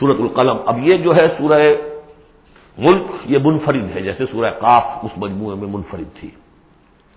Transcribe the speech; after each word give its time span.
سورت 0.00 0.16
القلم. 0.20 0.56
اب 0.66 0.78
یہ 0.88 0.96
جو 0.96 1.16
ہے 1.16 1.28
سورہ 1.38 1.62
ملک، 2.78 3.06
یہ 3.24 3.38
منفرد 3.44 3.96
ہے، 3.96 4.00
جیسے 4.00 4.24
سورہ 4.32 4.50
کاف 4.50 4.84
اس 5.02 5.10
مجموعے 5.16 5.56
میں 5.56 5.68
منفرد 5.68 6.20
تھی۔ 6.20 6.30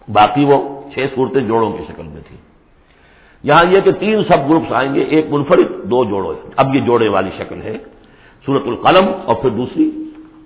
باقی 0.08 0.46
وہ 0.46 0.82
چھ 0.94 1.00
صورتیں 1.16 1.42
جوڑوں 1.42 1.72
کی 1.72 1.84
شکل 1.88 2.04
میں 2.04 2.22
تھی 2.28 2.38
یہاں 3.44 3.66
یہ 3.72 3.80
کہ 3.80 3.92
تین 3.92 4.24
سب 4.24 4.50
گروپس 4.50 4.72
آئیں 4.72 4.96
گے، 4.96 5.02
ایک 5.02 5.26
منفرد، 5.30 5.84
دو 5.84 6.06
جوڑو 6.06 6.34
اب 6.56 6.76
یہ 6.76 6.82
جوڑے 6.82 7.08
والی 7.10 7.30
شکل 7.38 7.62
ہے۔ 7.62 7.78
سورت 8.46 8.62
القلم 8.66 9.06
اور 9.26 9.36
پھر 9.36 9.50
دوسری 9.50 9.92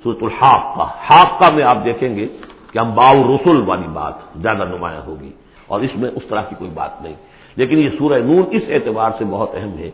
سورت 0.03 0.17
الحاق 0.21 0.77
کا 0.77 0.83
حاق 0.83 1.39
کا 1.39 1.49
میں 1.49 1.63
آپ 1.63 1.77
دیکھیں 1.85 2.15
گے 2.15 2.27
کہ 2.71 2.79
ہم 2.79 2.95
باؤ 2.95 3.35
رسول 3.35 3.61
والی 3.65 3.87
بات 3.87 4.13
زیادہ 4.41 4.63
نمایاں 4.65 5.01
ہوگی 5.07 5.31
اور 5.67 5.81
اس 5.81 5.95
میں 5.95 6.09
اس 6.09 6.23
طرح 6.29 6.41
کی 6.41 6.55
کوئی 6.59 6.71
بات 6.73 7.01
نہیں۔ 7.01 7.13
لیکن 7.55 7.77
یہ 7.77 7.89
سورہ 7.97 8.19
نون 8.19 8.43
اس 8.51 8.61
اعتبار 8.69 9.11
سے 9.17 9.25
بہت 9.25 9.49
اہم 9.53 9.77
ہے 9.77 9.91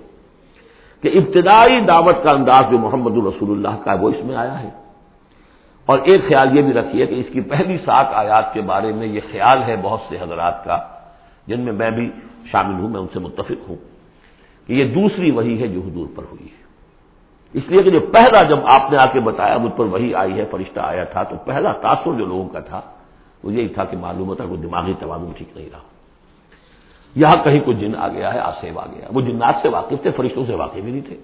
کہ 1.04 1.12
ابتدائی 1.16 1.82
دعوت 1.82 2.16
کا 2.24 2.32
انداز 2.32 2.66
جو 2.72 2.78
محمد 2.78 3.12
الرسول 3.12 3.50
اللہ 3.52 3.84
کا 3.84 3.94
ہے، 3.94 3.98
وہ 3.98 4.10
اس 4.10 4.26
میں 4.26 4.36
آیا 4.36 4.64
ہے۔ 4.64 4.70
اور 5.86 6.00
ایک 6.04 6.28
خیال 6.28 6.58
یہ 6.58 6.62
بھی 6.62 6.74
رکھیے 6.74 7.06
کہ 7.06 7.14
اس 7.14 7.26
کی 7.34 7.42
پہلی 7.42 7.78
سات 7.78 8.06
آیات 8.12 8.54
کے 8.54 8.62
بارے 8.62 8.94
میں 8.94 9.08
یہ 9.08 9.20
خیال 9.32 9.64
ہے 9.64 9.76
بہت 9.82 10.00
سے 10.10 10.18
حضرات 10.22 10.66
کا، 10.66 10.88
جن 11.48 11.60
میں 11.60 11.74
میں 11.74 11.92
بھی 11.92 12.12
شامل 12.52 12.82
ہوں، 12.82 12.90
میں 12.90 13.00
ان 13.00 13.08
سے 13.14 13.20
متفق 13.20 13.70
ہوں 13.70 13.76
کہ 14.68 14.74
یہ 14.74 14.94
دوسری 14.94 15.32
وہی 15.32 15.62
ہے 15.62 15.68
جو 15.68 15.82
حضور 15.82 16.08
پر 16.16 16.24
ہوئی 16.24 16.46
ہے۔ 16.46 16.64
اس 17.54 17.64
لیے 17.68 17.84
کہ 17.84 17.90
جو 17.90 18.00
پہلا 18.00 18.44
جب 18.44 18.60
آپ 18.66 18.92
نے 18.92 18.98
آ 18.98 19.06
کے 19.06 19.20
بتایا، 19.20 19.58
مجھ 19.58 19.78
پر 19.78 19.86
وہی 19.86 20.16
آئی 20.16 20.40
ہے، 20.40 20.46
فرشتہ 20.52 20.80
آیا 20.80 21.04
تھا، 21.04 21.24
تو 21.24 21.36
پہلا 21.46 21.72
تاثر 21.72 22.12
جو 22.18 22.26
لوگوں 22.26 22.50
کا 22.50 22.60
تھا، 22.60 22.82
وہ 23.44 23.54
یہی 23.54 23.68
تھا 23.68 23.84
کہ 23.84 23.98
معلوم 23.98 24.28
ہوتا 24.28 24.46
کوئی 24.46 24.62
دماغی 24.62 24.94
توازن 25.00 25.32
ٹھیک 25.38 25.58
نہیں 25.58 25.70
رہا۔ 25.72 25.93
یہاں 27.16 27.36
کہیں 27.44 27.60
کوئی 27.60 27.78
جن 27.78 27.96
آ 27.96 28.08
گیا 28.08 28.34
ہے 28.34 28.40
آسیب 28.40 28.80
آ 28.80 28.86
گیا۔ 28.86 29.08
وہ 29.14 29.22
جنات 29.22 29.56
سے 29.62 29.70
واقف 29.70 30.02
تھے، 30.02 30.12
فرشتوں 30.12 30.46
سے 30.48 30.56
واقف 30.56 30.78
بھی 30.78 30.92
نہیں 30.92 31.08
تھے۔ 31.08 31.16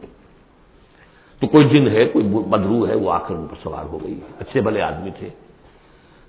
تو 1.39 1.47
کوئی 1.47 1.67
جن 1.67 1.87
ہے، 1.87 2.05
کوئی 2.05 2.25
بدرو 2.25 2.87
ہے، 2.87 2.95
وہ 2.95 3.11
آ 3.11 3.17
کر 3.17 3.35
ان 3.35 3.47
پر 3.47 3.55
سوار 3.63 3.85
ہو 3.85 4.03
گئی۔ 4.03 4.19
اچھے 4.39 4.61
بھلے 4.61 4.81
آدمی 4.81 5.09
تھے۔ 5.19 5.29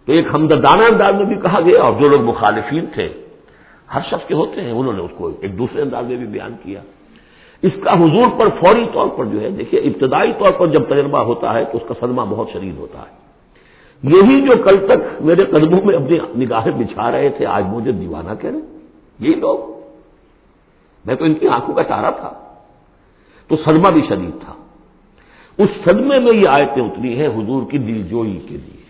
تو 0.04 0.12
ایک 0.12 0.26
ہمدردانہ 0.32 0.82
انداز 0.82 1.14
میں 1.14 1.24
بھی 1.24 1.34
کہا 1.34 1.60
گیا، 1.60 1.82
اور 1.82 1.92
جو 2.00 2.08
لوگ 2.08 2.20
مخالفین 2.20 2.86
تھے، 2.94 3.08
ہر 3.94 4.00
شخص 4.10 4.28
کے 4.28 4.34
ہوتے 4.34 4.60
ہیں، 4.60 4.72
انہوں 4.72 4.92
نے 4.92 5.02
اس 5.02 5.10
کو 5.16 5.30
ایک 5.40 5.58
دوسرے 5.58 5.82
انداز 5.82 6.04
میں 6.04 6.16
بھی 6.16 6.26
بیان 6.26 6.52
کیا۔ 6.62 6.80
اس 7.62 7.72
کا 7.82 7.92
حضور 7.92 8.26
پر 8.38 8.48
فوری 8.60 8.86
طور 8.92 9.06
پر 9.16 9.24
جو 9.24 9.40
ہے، 9.40 9.50
دیکھیے، 9.50 9.80
ابتدائی 9.80 10.32
طور 10.38 10.52
پر 10.52 10.66
جب 10.66 10.82
تجربہ 10.88 11.18
ہوتا 11.18 11.54
ہے 11.54 11.64
تو 11.64 11.78
اس 11.78 11.82
کا 11.88 11.94
صدمہ 12.00 12.22
بہت 12.22 12.48
شدید 12.52 12.78
ہوتا 12.78 12.98
ہے۔ 12.98 13.20
یہی 14.02 14.40
جو 14.40 14.62
کل 14.64 14.86
تک 14.86 15.22
میرے 15.22 15.44
قدموں 15.44 15.82
میں 15.84 15.96
اپنی 15.96 16.44
نگاہیں 16.44 16.72
بچھا 16.72 17.10
رہے 17.10 17.28
تھے، 17.28 17.46
آج 17.46 17.64
مجھے 17.66 17.92
دیوانہ 17.92 18.34
کہہ 18.40 18.50
رہے 18.50 18.79
یہی 19.20 19.34
لوگ 19.34 19.58
میں 21.04 21.14
تو 21.14 21.24
ان 21.24 21.34
کی 21.34 21.48
آنکھوں 21.48 21.74
کا 21.74 21.84
چارہ 21.84 22.10
تھا، 22.10 22.32
تو 23.48 23.56
صدمہ 23.56 23.88
بھی 23.88 24.00
شدید 24.08 24.44
تھا۔ 24.44 24.52
اس 25.58 25.68
صدمے 25.84 26.18
میں 26.18 26.32
یہ 26.32 26.48
آیتیں 26.48 26.82
اتری 26.82 27.20
ہیں 27.20 27.28
حضور 27.28 27.70
کی 27.70 27.78
دل 27.78 28.08
جوئی 28.08 28.46
کے 28.48 28.56
لیے۔ 28.56 28.80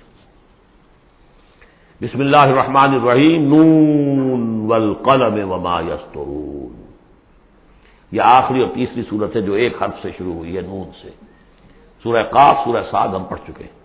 بسم 2.02 2.20
اللہ 2.20 2.36
الرحمن 2.36 2.94
الرحیم، 2.94 3.54
نون 3.54 4.66
والقلم 4.70 5.52
وما 5.52 5.80
یسترون 5.80 6.84
یہ 8.12 8.22
آخری 8.22 8.60
اور 8.60 8.68
تیسری 8.74 9.02
صورت 9.08 9.36
ہے 9.36 9.40
جو 9.40 9.52
ایک 9.52 9.82
حرف 9.82 10.02
سے 10.02 10.10
شروع 10.18 10.32
ہوئی 10.32 10.56
ہے، 10.56 10.60
نون 10.60 10.90
سے۔ 11.02 11.10
سورہ 12.02 12.22
قاف، 12.22 12.56
سورہ 12.64 12.82
سعد 12.90 13.08
ہم 13.08 13.24
پڑھ 13.24 13.40
چکے 13.46 13.64
ہیں۔ 13.64 13.80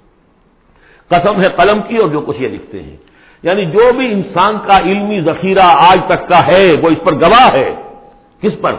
قسم 1.08 1.42
ہے 1.42 1.50
قلم 1.50 1.80
کی 1.88 1.98
اور 1.98 2.10
جو 2.10 2.22
کچھ 2.22 2.42
یہ 2.42 2.48
لکھتے 2.48 2.84
ہیں۔ 2.84 2.98
یعنی 3.46 3.66
جو 3.66 3.94
بھی 3.98 4.14
انسان 4.14 4.58
کا 4.66 4.78
علمی 4.78 5.22
ذخیرہ 5.22 5.64
آج 5.64 6.00
تک 6.06 6.28
کا 6.28 6.48
ہے، 6.48 6.74
وہ 6.74 6.90
اس 6.90 6.98
پر 7.04 7.14
گواہ 7.14 7.54
ہے۔ 7.54 7.76
کس 8.42 8.52
پر؟ 8.62 8.76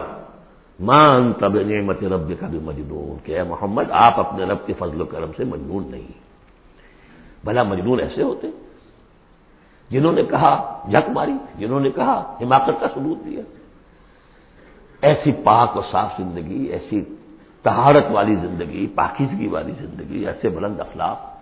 مان 0.79 1.33
تب 1.33 1.55
نعمت 1.55 2.03
رب 2.03 2.31
کا 2.39 2.47
بھی 2.47 2.59
مجنون 2.63 3.17
کہ 3.23 3.37
اے 3.37 3.43
محمد، 3.43 3.83
آپ 3.91 4.19
اپنے 4.19 4.45
رب 4.45 4.57
کے 4.65 4.73
فضل 4.79 5.01
و 5.01 5.05
کرم 5.05 5.31
سے 5.37 5.43
مجنون 5.43 5.83
نہیں۔ 5.91 6.07
بھلا 7.43 7.63
مجنون 7.63 7.99
ایسے 7.99 8.23
ہوتے 8.23 8.47
جنہوں 9.89 10.11
نے 10.11 10.23
کہا 10.23 10.83
جھک 10.89 11.09
ماری، 11.09 11.37
جنہوں 11.59 11.79
نے 11.79 11.89
کہا، 11.89 12.37
حماقت 12.41 12.79
کا 12.79 12.87
ثبوت 12.95 13.25
دیا۔ 13.25 13.41
ایسی 15.01 15.31
پاک 15.31 15.77
و 15.77 15.81
صاف 15.91 16.11
زندگی، 16.17 16.65
ایسی 16.65 17.03
تہارت 17.63 18.05
والی 18.09 18.35
زندگی، 18.35 18.87
پاکیزگی 18.87 19.47
والی 19.47 19.71
زندگی، 19.71 20.27
ایسے 20.27 20.49
بلند 20.49 20.79
اخلاق 20.79 21.36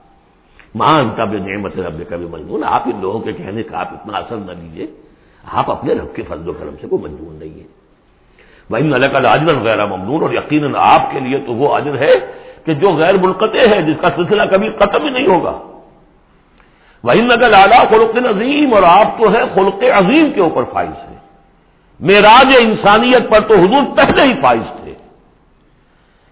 مان 0.76 1.10
تب 1.10 1.34
نعمت 1.34 1.80
رب 1.80 2.10
کا 2.10 2.16
بھی 2.16 2.26
مجنون۔ 2.26 2.64
آپ 2.64 2.84
ان 2.86 3.02
لوگوں 3.02 3.20
کے 3.20 3.34
کہنے 3.34 3.64
کا 3.64 3.80
آپ 3.80 3.88
اتنا 3.92 4.18
اثر 4.18 4.36
نہ 4.36 4.52
لیجیے 4.52 4.88
آپ 5.52 5.72
اپنے 5.72 5.94
رب 5.94 6.16
کے 6.16 6.22
فضل 6.22 6.50
و 6.50 6.54
کرم 6.54 6.76
سے 6.82 6.88
کوئی 6.88 7.04
مجنون 7.04 7.36
نہیں 7.36 7.60
ہے۔ 7.60 7.68
بھائی 8.70 8.94
اللہ 8.94 9.06
کا 9.06 9.18
اجر 9.18 9.60
غیر 9.60 9.86
ممنون۔ 9.86 10.22
اور 10.22 10.34
یقیناً 10.34 10.76
آپ 10.78 11.12
کے 11.12 11.20
لیے 11.20 11.38
تو 11.38 11.54
وہ 11.54 11.76
اجر 11.76 11.98
ہے 11.98 12.14
کہ 12.66 12.74
جو 12.74 12.94
غیر 12.94 13.18
ملکتے 13.18 13.60
ہے، 13.70 13.82
جس 13.82 13.96
کا 14.02 14.08
سلسلہ 14.16 14.42
کبھی 14.52 14.70
ختم 14.70 15.04
ہی 15.04 15.10
نہیں 15.10 15.28
ہوگا۔ 15.28 15.62
وہی 17.04 17.22
نقل 17.22 17.54
اعلیٰ 17.54 17.90
خلق 17.90 18.30
عظیم 18.30 18.74
اور 18.74 18.84
آپ 18.84 19.20
تو 19.20 19.34
ہے 19.34 19.44
خلق 19.56 19.84
عظیم 19.84 20.32
کے 20.32 20.42
اوپر 20.42 20.64
فائز 20.74 21.10
ہے 21.10 21.16
میراج 22.00 22.56
انسانیت 22.60 23.30
پر 23.30 23.40
تو 23.40 23.54
حضور 23.54 23.98
پہلے 23.98 24.24
ہی 24.24 24.34
فائز 24.42 24.84
تھے۔ 24.84 24.94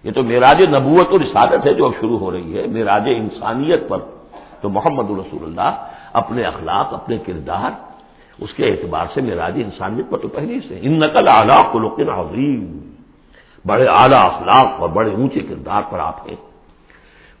یہ 0.04 0.10
تو 0.10 0.22
میراج 0.22 0.62
نبوت 0.62 1.08
اور 1.10 1.20
رسالت 1.20 1.66
ہے 1.66 1.74
جو 1.74 1.86
اب 1.86 1.92
شروع 2.00 2.18
ہو 2.18 2.30
رہی 2.30 2.58
ہے۔ 2.58 2.66
میراج 2.66 3.02
انسانیت 3.06 3.88
پر 3.88 3.98
تو 4.60 4.68
محمد 4.68 5.10
الرسول 5.10 5.44
اللہ 5.44 5.86
اپنے 6.12 6.42
اخلاق، 6.44 6.94
اپنے 6.94 7.18
کردار، 7.18 7.70
اس 8.38 8.54
کے 8.54 8.64
اعتبار 8.66 9.06
سے 9.14 9.20
میراج 9.20 9.52
انسانیت 9.64 10.10
پر 10.10 10.18
تو 10.18 10.28
پہلے 10.28 10.60
سے۔ 10.68 10.78
ان 10.82 10.92
نقل 10.92 11.28
اعلیٰ 11.28 11.72
خلق 11.72 12.00
عظیم۔ 12.00 12.78
بڑے 13.66 13.86
اعلیٰ 13.86 14.24
اخلاق 14.24 14.80
اور 14.80 14.88
بڑے 14.88 15.10
اونچے 15.10 15.40
کردار 15.40 15.82
پر 15.90 15.98
آپ 15.98 16.28
ہیں۔ 16.28 16.36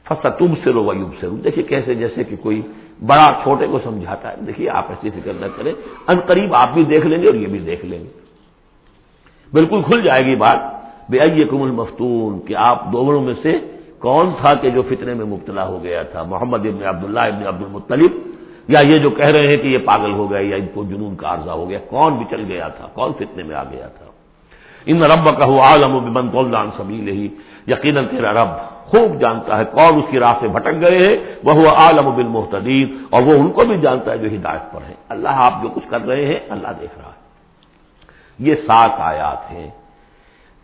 فصا 0.04 0.28
تم 0.28 0.54
سے 0.64 0.72
رو 0.72 0.84
ویوب 0.84 1.10
سے 1.20 1.26
رو 1.26 1.36
دیکھیے 1.36 1.64
کیسے 1.64 1.94
جیسے 1.94 2.24
کہ 2.24 2.36
کوئی 2.36 2.62
بڑا 3.06 3.32
چھوٹے 3.42 3.66
کو 3.66 3.78
سمجھاتا 3.84 4.30
ہے۔ 4.30 4.36
دیکھیے 4.46 4.70
آپ 4.70 4.86
ایسی 4.88 5.10
فکر 5.10 5.32
نہ 5.34 5.46
کریں۔ 5.56 5.72
ان 6.06 6.20
قریب 6.20 6.54
آپ 6.54 6.68
بھی 6.74 6.84
دیکھ 6.84 7.06
لیں 7.06 7.22
گے 7.22 7.26
اور 7.26 7.34
یہ 7.34 7.46
بھی 7.46 7.58
دیکھ 7.58 7.86
لیں 7.86 8.00
گے۔ 8.00 8.10
بالکل 9.52 9.82
کھل 9.82 10.02
جائے 10.02 10.26
گی 10.26 10.36
بات۔ 10.36 10.58
بے 11.10 11.18
ائی 11.18 11.44
کم 11.44 11.62
المفتون 11.62 12.46
کہ 12.46 12.56
آپ 12.56 12.92
دونوں 12.92 13.20
میں 13.20 13.34
سے 13.42 13.58
کون 14.04 14.26
تھا 14.40 14.54
کہ 14.54 14.70
جو 14.70 14.82
فتنے 14.82 15.14
میں 15.14 15.26
مبتلا 15.26 15.64
ہو 15.66 15.82
گیا 15.82 16.02
تھا؟ 16.02 16.22
محمد 16.22 16.66
ابن 16.66 16.82
عبداللہ 16.86 17.24
ابن 17.32 17.46
عبد 17.46 17.62
المطلب 17.62 18.12
یا 18.68 18.80
یہ 18.80 18.98
جو 18.98 19.10
کہہ 19.10 19.26
رہے 19.26 19.46
ہیں 19.46 19.56
کہ 19.56 19.68
یہ 19.68 19.78
پاگل 19.78 20.12
ہو 20.12 20.30
گئے 20.30 20.44
یا 20.44 20.56
ان 20.56 20.66
کو 20.74 20.84
جنون 20.84 21.16
کا 21.16 21.34
عرضہ 21.34 21.50
ہو 21.50 21.68
گیا، 21.68 21.78
کون 21.88 22.10
بھی 22.14 22.26
چل 22.30 22.44
گیا 22.48 22.68
تھا؟ 22.68 22.86
کون 22.94 23.12
فتنے 23.12 23.42
میں 23.42 23.56
آ 23.56 23.64
گیا 23.64 23.88
تھا؟ 23.88 24.06
ان 24.86 25.02
رب 25.02 25.26
کا 25.38 25.44
ہو 25.44 25.56
عالم 25.60 25.92
و 25.94 26.00
بن 26.00 26.70
سبھی 26.76 27.10
ہی 27.10 27.28
یقیناً 27.66 28.06
تیرا 28.06 28.32
رب 28.32 28.50
خوب 28.84 29.20
جانتا 29.20 29.58
ہے 29.58 29.64
کون 29.64 29.92
اس 29.98 30.04
کی 30.10 30.18
راہ 30.18 30.34
سے 30.40 30.48
بھٹک 30.48 30.80
گئے 30.80 30.98
ہیں 31.06 31.16
وہ 31.44 31.68
عالم 31.68 32.06
بن 32.16 32.26
محتدین 32.26 32.86
اور 33.10 33.22
وہ 33.22 33.32
ان 33.32 33.48
کو 33.52 33.64
بھی 33.64 33.76
جانتا 33.80 34.12
ہے 34.12 34.18
جو 34.18 34.28
ہدایت 34.34 34.64
پر 34.72 34.82
ہے 34.88 34.94
اللہ 35.08 35.42
آپ 35.46 35.54
جو 35.62 35.68
کچھ 35.68 35.88
کر 35.90 36.00
رہے 36.00 36.24
ہیں، 36.26 36.40
اللہ 36.50 36.70
دیکھ 36.80 36.98
رہا 36.98 37.12
ہے۔ 37.14 37.22
یہ 38.38 38.54
سات 38.66 38.90
آیات 38.98 39.50
ہیں۔ 39.52 39.70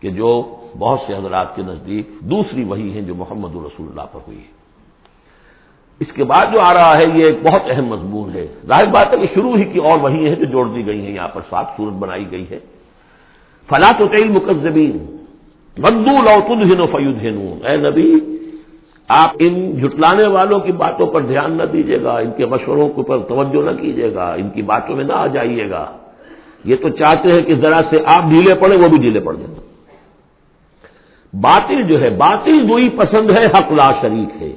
کہ 0.01 0.09
جو 0.09 0.55
بہت 0.79 0.99
سے 1.07 1.13
حضرات 1.15 1.55
کے 1.55 1.61
نزدیک 1.61 2.07
دوسری 2.19 2.63
وہی 2.63 2.91
ہیں 2.91 3.01
جو 3.01 3.15
محمد 3.15 3.55
الرسول 3.55 3.87
اللہ 3.89 4.01
پر 4.11 4.19
ہوئی 4.27 4.37
ہے 4.37 4.61
اس 5.99 6.11
کے 6.13 6.23
بعد 6.23 6.45
جو 6.53 6.59
آ 6.59 6.73
رہا 6.73 6.97
ہے، 6.97 7.05
یہ 7.13 7.25
ایک 7.25 7.37
بہت 7.43 7.61
اہم 7.69 7.85
مضمون 7.85 8.29
ہے۔ 8.33 8.47
ظاہر 8.67 8.85
بات 8.85 9.13
ہے 9.13 9.17
کہ 9.17 9.27
شروع 9.35 9.57
ہی 9.57 9.63
کی 9.63 9.79
اور 9.79 9.99
وہی 10.01 10.29
ہے 10.29 10.35
جو 10.35 10.45
جوڑ 10.45 10.67
دی 10.67 10.85
گئی 10.85 11.01
ہیں۔ 11.05 11.13
یہاں 11.15 11.27
پر 11.27 11.41
سات 11.49 11.65
صورت 11.77 11.93
بنائی 11.93 12.31
گئی 12.31 12.45
ہے 12.51 12.59
فلاں 13.69 13.91
تو 13.97 14.07
تیل 14.07 14.29
مقزبین 14.29 15.17
بدو 15.77 16.21
لوتن 16.21 16.61
ہن 16.61 16.85
فیود 16.91 17.25
اے 17.65 17.77
نبی، 17.77 18.37
آپ 19.07 19.31
ان 19.39 19.79
جھٹلانے 19.79 20.27
والوں 20.27 20.59
کی 20.59 20.71
باتوں 20.71 21.07
پر 21.07 21.21
دھیان 21.21 21.51
نہ 21.51 21.63
دیجیے 21.63 22.03
گا۔ 22.03 22.17
ان 22.17 22.31
کے 22.37 22.45
مشوروں 22.45 22.87
کے 22.87 22.93
اوپر 22.97 23.19
توجہ 23.19 23.71
نہ 23.71 23.81
کیجیے 23.81 24.13
گا۔ 24.13 24.33
ان 24.33 24.49
کی 24.49 24.61
باتوں 24.61 24.95
میں 24.95 25.03
نہ 25.03 25.13
آ 25.13 25.27
جائیے 25.27 25.69
گا۔ 25.69 25.97
یہ 26.63 26.75
تو 26.81 26.89
چاہتے 26.89 27.29
ہیں 27.29 27.41
کہ 27.41 27.55
ذرا 27.55 27.81
سے 27.89 27.97
آپ 28.05 28.23
ڈھیلے 28.29 28.55
پڑے، 28.55 28.75
وہ 28.77 28.87
بھی 28.87 28.97
ڈھیلے 28.97 29.19
پڑ 29.19 29.35
جائیں۔ 29.35 29.70
باطل 31.33 31.83
جو 31.83 32.01
ہے، 32.01 32.09
باطل 32.09 32.65
وہی 32.69 32.89
پسند 32.89 33.29
ہے، 33.29 33.45
حق 33.45 33.71
لا 33.71 33.91
شریک 34.01 34.41
ہے۔ 34.41 34.51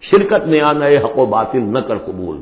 شرکت 0.00 0.46
میں 0.46 0.60
آنا 0.60 0.86
ہے 0.86 0.98
حق 0.98 1.18
و 1.18 1.26
باطل 1.26 1.62
نہ 1.62 1.78
کر 1.78 1.98
قبول۔ 1.98 2.40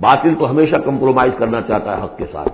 باطل 0.00 0.34
تو 0.38 0.50
ہمیشہ 0.50 0.76
کمپرومائز 0.76 1.32
کرنا 1.38 1.60
چاہتا 1.62 1.98
ہے 1.98 2.02
حق 2.02 2.18
کے 2.18 2.24
ساتھ۔ 2.32 2.48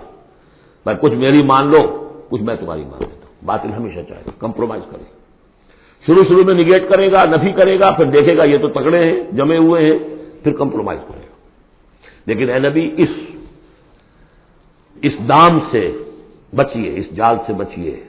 میں 0.86 0.94
کچھ 1.00 1.12
میری 1.12 1.42
مان 1.42 1.66
لو، 1.66 2.12
کچھ 2.28 2.42
میں 2.42 2.56
تمہاری 2.56 2.82
مان 2.82 2.98
لیتا 2.98 3.26
ہوں۔ 3.26 3.46
باطل 3.46 3.68
ہمیشہ 3.72 4.00
چاہے 4.08 4.22
گا 4.26 4.30
کمپرومائز 4.38 4.82
کرے۔ 4.90 5.04
شروع 6.06 6.24
شروع 6.24 6.44
میں 6.44 6.54
نگیٹ 6.54 6.88
کرے 6.88 7.12
گا، 7.12 7.24
نفی 7.24 7.52
کرے 7.52 7.80
گا، 7.80 7.90
پھر 7.90 8.04
دیکھے 8.04 8.36
گا 8.36 8.44
یہ 8.44 8.58
تو 8.58 8.68
تگڑے 8.68 9.04
ہیں، 9.04 9.32
جمے 9.32 9.56
ہوئے 9.56 9.86
ہیں، 9.86 9.98
پھر 10.44 10.52
کمپرومائز 10.52 11.00
کرے 11.08 11.20
گا۔ 11.20 11.34
لیکن 12.26 12.50
اے 12.50 12.58
نبی، 12.58 12.94
اس 12.96 13.08
اس 15.02 15.12
دام 15.28 15.58
سے 15.70 15.92
بچیے، 16.56 16.94
اس 16.94 17.10
جال 17.10 17.36
سے 17.46 17.52
بچیے۔ 17.52 18.04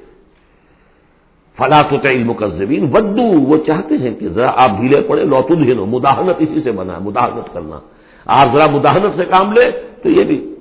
فلاط 1.57 2.05
علم 2.05 2.33
کا 2.33 2.47
زمین 2.47 2.83
ودو، 2.93 3.27
وہ 3.47 3.57
چاہتے 3.67 3.97
ہیں 3.97 4.15
کہ 4.19 4.29
ذرا 4.29 4.51
آپ 4.55 4.69
ڈھیلے 4.69 5.01
پڑے 5.01 5.23
لوتن 5.25 5.63
ہی 5.63 5.73
مداحنت 5.73 6.35
اسی 6.39 6.61
سے 6.61 6.71
بنا 6.71 6.93
ہے 6.93 6.99
مداحنت 6.99 7.53
کرنا۔ 7.53 7.79
آپ 8.25 8.47
ذرا 8.53 8.67
مداحنت 8.71 9.17
سے 9.17 9.25
کام 9.25 9.53
لے 9.53 9.71
تو 10.03 10.09
یہ 10.09 10.23
بھی 10.23 10.55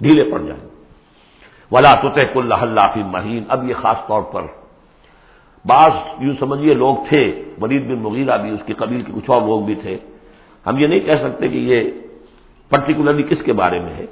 ڈھیلے 0.00 0.24
پڑ 0.24 0.40
جائیں۔ 0.40 0.68
ولا 1.72 1.92
تو 1.92 2.40
اللہ 2.40 2.54
اللہ 2.54 2.96
مہین، 2.96 3.44
اب 3.48 3.68
یہ 3.68 3.74
خاص 3.74 3.96
طور 4.08 4.22
پر 4.22 4.42
بعض 5.66 5.92
یوں 6.20 6.34
سمجھیے 6.40 6.74
لوگ 6.74 6.96
تھے، 7.08 7.42
ولید 7.60 7.86
بن 7.86 7.98
مغیرہ 7.98 8.36
بھی، 8.36 8.50
اس 8.50 8.60
کی 8.66 8.72
قبیل 8.72 9.02
کے 9.02 9.12
کچھ 9.14 9.30
اور 9.30 9.42
لوگ 9.42 9.60
بھی 9.60 9.74
تھے۔ 9.74 9.96
ہم 10.66 10.78
یہ 10.78 10.86
نہیں 10.86 11.00
کہہ 11.00 11.20
سکتے 11.22 11.48
کہ 11.48 11.56
یہ 11.56 11.90
پرٹیکولرلی 12.70 13.22
کس 13.22 13.42
کے 13.42 13.52
بارے 13.52 13.80
میں 13.80 13.94
ہے؟ 13.94 14.06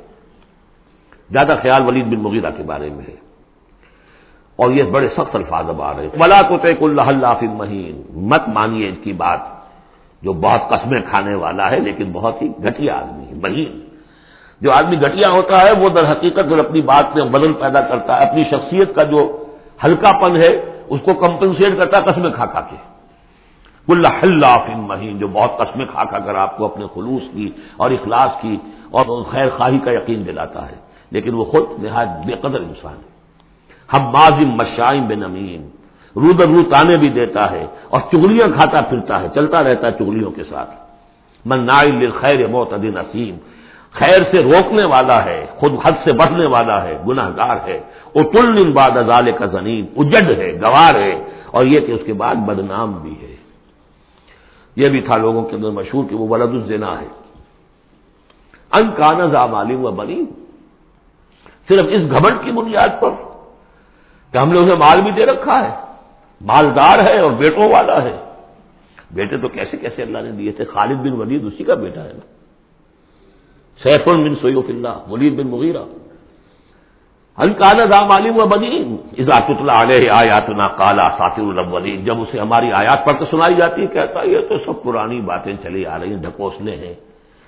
زیادہ 1.30 1.54
خیال 1.62 1.82
ولید 1.86 2.06
بن 2.06 2.22
مغیرہ 2.22 2.50
کے 2.56 2.62
بارے 2.62 2.88
میں 2.90 3.04
ہے۔ 3.08 3.25
اور 4.58 4.70
یہ 4.70 4.82
بڑے 4.82 5.08
سخت 5.08 5.34
الفاظ 5.36 5.68
اب 5.68 5.82
آ 5.82 5.92
رہے 5.92 6.02
ہیں۔ 6.02 6.20
ملا 6.20 6.40
کو 6.48 6.56
طے 6.62 6.72
اللہ 6.80 7.42
مہین 7.60 8.02
مت 8.30 8.48
مانیے 8.48 8.88
اس 8.88 8.98
کی 9.04 9.12
بات 9.12 9.40
جو 10.22 10.32
بہت 10.32 10.62
قسمیں 10.70 11.00
کھانے 11.10 11.34
والا 11.34 11.70
ہے 11.70 11.78
لیکن 11.80 12.12
بہت 12.12 12.42
ہی 12.42 12.48
گٹیا 12.64 12.94
آدمی 12.94 13.24
ہے 13.24 13.34
مہین 13.42 13.72
جو 14.60 14.72
آدمی 14.72 14.96
گٹیا 15.00 15.30
ہوتا 15.30 15.60
ہے 15.60 15.72
وہ 15.80 15.88
در 15.88 16.10
حقیقت 16.12 16.48
جو 16.50 16.58
اپنی 16.60 16.80
بات 16.80 17.16
میں 17.16 17.24
بدل 17.24 17.52
پیدا 17.52 17.80
کرتا 17.80 18.16
ہے، 18.16 18.26
اپنی 18.26 18.44
شخصیت 18.44 18.94
کا 18.94 19.02
جو 19.02 19.20
ہلکا 19.84 20.10
پن 20.20 20.36
ہے 20.36 20.50
اس 20.88 21.00
کو 21.04 21.14
کمپنسیٹ 21.14 21.78
کرتا 21.78 21.96
ہے 21.96 22.02
قسمیں 22.02 22.30
کھا 22.30 22.46
کھا 22.46 22.60
کے۔ 22.60 22.76
اللہ 23.88 24.18
اللہ 24.22 24.64
مہین 24.76 25.18
جو 25.18 25.28
بہت 25.28 25.52
قسمیں 25.58 25.86
کھا 25.86 26.04
کھا 26.04 26.18
کر 26.18 26.34
آپ 26.34 26.56
کو 26.56 26.64
اپنے 26.64 26.86
خلوص 26.94 27.22
کی 27.32 27.48
اور 27.76 27.90
اخلاص 27.90 28.32
کی 28.40 28.56
اور 28.90 29.04
خیر 29.30 29.48
خواہی 29.56 29.78
کا 29.78 29.90
یقین 29.90 30.26
دلاتا 30.26 30.62
ہے، 30.70 30.76
لیکن 31.12 31.34
وہ 31.34 31.44
خود 31.44 31.64
نہایت 31.82 32.26
بے 32.26 32.34
قدر 32.42 32.60
انسان 32.60 32.96
ہے۔ 33.02 33.15
ہم 33.92 33.98
ماضم 33.98 34.50
مشائم 34.50 35.08
بن 35.08 35.22
امین۔ 35.22 35.68
رو 36.16 36.32
رو 36.38 36.62
تانے 36.70 36.96
بھی 36.96 37.08
دیتا 37.08 37.50
ہے 37.50 37.66
اور 37.88 38.00
چگلیاں 38.12 38.48
کھاتا 38.48 38.80
پھرتا 38.80 39.20
ہے، 39.20 39.28
چلتا 39.34 39.62
رہتا 39.62 39.86
ہے 39.86 39.92
چگلیوں 39.92 40.30
کے 40.30 40.44
ساتھ۔ 40.44 40.70
من 41.44 41.66
نائل 41.66 42.10
خیر 42.10 42.48
معتدین 42.48 42.98
اسیم 42.98 43.36
خیر 43.92 44.22
سے 44.30 44.42
روکنے 44.42 44.84
والا 44.84 45.24
ہے، 45.24 45.46
خود 45.50 45.72
حد 45.84 45.92
سے 46.04 46.12
بڑھنے 46.12 46.46
والا 46.46 46.84
ہے 46.84 46.98
گناہ 47.08 47.30
گار 47.36 47.56
ہے۔ 47.66 47.80
وہ 48.14 48.22
تل 48.22 48.72
باد 48.72 48.90
ازال 48.90 49.30
کا 49.38 49.46
زنین۔ 49.46 49.86
اجڈ 49.96 50.38
ہے، 50.38 50.52
گوار 50.54 50.94
ہے۔ 50.94 51.24
اور 51.50 51.64
یہ 51.64 51.80
کہ 51.80 51.92
اس 51.92 52.00
کے 52.06 52.12
بعد 52.12 52.34
بدنام 52.34 52.92
بھی 52.92 53.14
ہے۔ 53.22 53.36
یہ 54.76 54.88
بھی 54.88 55.00
تھا 55.00 55.16
لوگوں 55.16 55.44
کے 55.44 55.56
اندر 55.56 55.70
مشہور 55.70 56.04
کہ 56.10 56.16
وہ 56.16 56.28
ولد 56.28 56.50
الزنا 56.50 57.00
ہے۔ 57.00 57.06
ان 58.72 58.90
کا 58.96 59.12
نظام 59.12 59.54
عالم 59.54 59.84
و 59.84 59.90
بنی 59.90 60.24
صرف 61.68 61.86
اس 61.88 62.02
گھبٹ 62.10 62.32
کی 62.44 62.50
بنیاد 62.50 62.88
پر 63.00 63.10
کہ 64.32 64.38
ہم 64.38 64.52
نے 64.52 64.58
اسے 64.58 64.75
مال 64.75 65.00
بھی 65.00 65.11
دے 65.11 65.26
رکھا 65.26 65.64
ہے، 65.64 65.75
مالدار 66.40 66.99
ہے 66.99 67.19
اور 67.20 67.31
بیٹوں 67.31 67.69
والا 67.69 68.02
ہے۔ 68.02 68.17
بیٹے 69.11 69.37
تو 69.37 69.49
کیسے 69.49 69.76
کیسے 69.76 70.02
اللہ 70.02 70.19
نے 70.19 70.31
دیے 70.31 70.52
تھے؟ 70.52 70.64
خالد 70.64 70.96
بن 70.96 71.12
ولید 71.12 71.44
اسی 71.44 71.64
کا 71.64 71.75
بیٹا 71.75 72.05
ہے 72.05 72.12
نا۔ 72.12 72.26
سیف 73.82 74.08
بن 74.08 74.34
سعید 74.34 74.56
اللہ، 74.69 75.11
ولید 75.11 75.38
بن 75.38 75.46
مغیرہ۔ 75.46 75.84
نظام 77.75 78.11
عالم 78.11 78.38
و 78.38 78.46
بدین؟ 78.46 78.96
اضاطلہ 79.19 79.73
علیہ 79.73 80.11
آیات 80.11 80.49
نا 80.49 80.69
کالا 80.69 81.08
ساتر 81.19 81.43
الاولین۔ 81.43 82.05
جب 82.05 82.20
اسے 82.20 82.40
ہماری 82.40 82.73
آیات 82.73 83.05
پر 83.05 83.12
تو 83.12 83.25
سنائی 83.31 83.55
جاتی 83.55 83.82
ہے، 83.82 83.87
کہتا 83.87 84.23
یہ 84.23 84.38
تو 84.49 84.58
سب 84.58 84.82
پرانی 84.82 85.20
باتیں 85.20 85.52
چلی 85.62 85.87
آ 85.87 85.99
رہی 85.99 86.14
ہیں، 86.14 86.23
ڈھکوسلے 86.23 86.76
ہیں۔ 86.76 86.94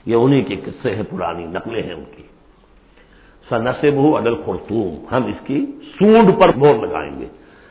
یہ 0.07 0.15
انہی 0.15 0.43
کے 0.43 0.57
قصے 0.57 0.95
ہیں، 0.95 1.03
پرانی 1.03 1.47
نقلیں 1.47 1.83
ہیں 1.83 1.95
ان 1.95 2.05
کی۔ 2.17 2.23
سنسب 3.49 3.95
ہو 3.97 4.19
عدل 4.19 4.35
خرطوم 4.35 5.05
ہم 5.13 5.27
اس 5.27 5.47
کی 5.47 5.67
سونڈ 5.99 6.41
پر 6.41 6.51
مور 6.57 6.75
لگائیں 6.75 7.21
گے۔ 7.21 7.27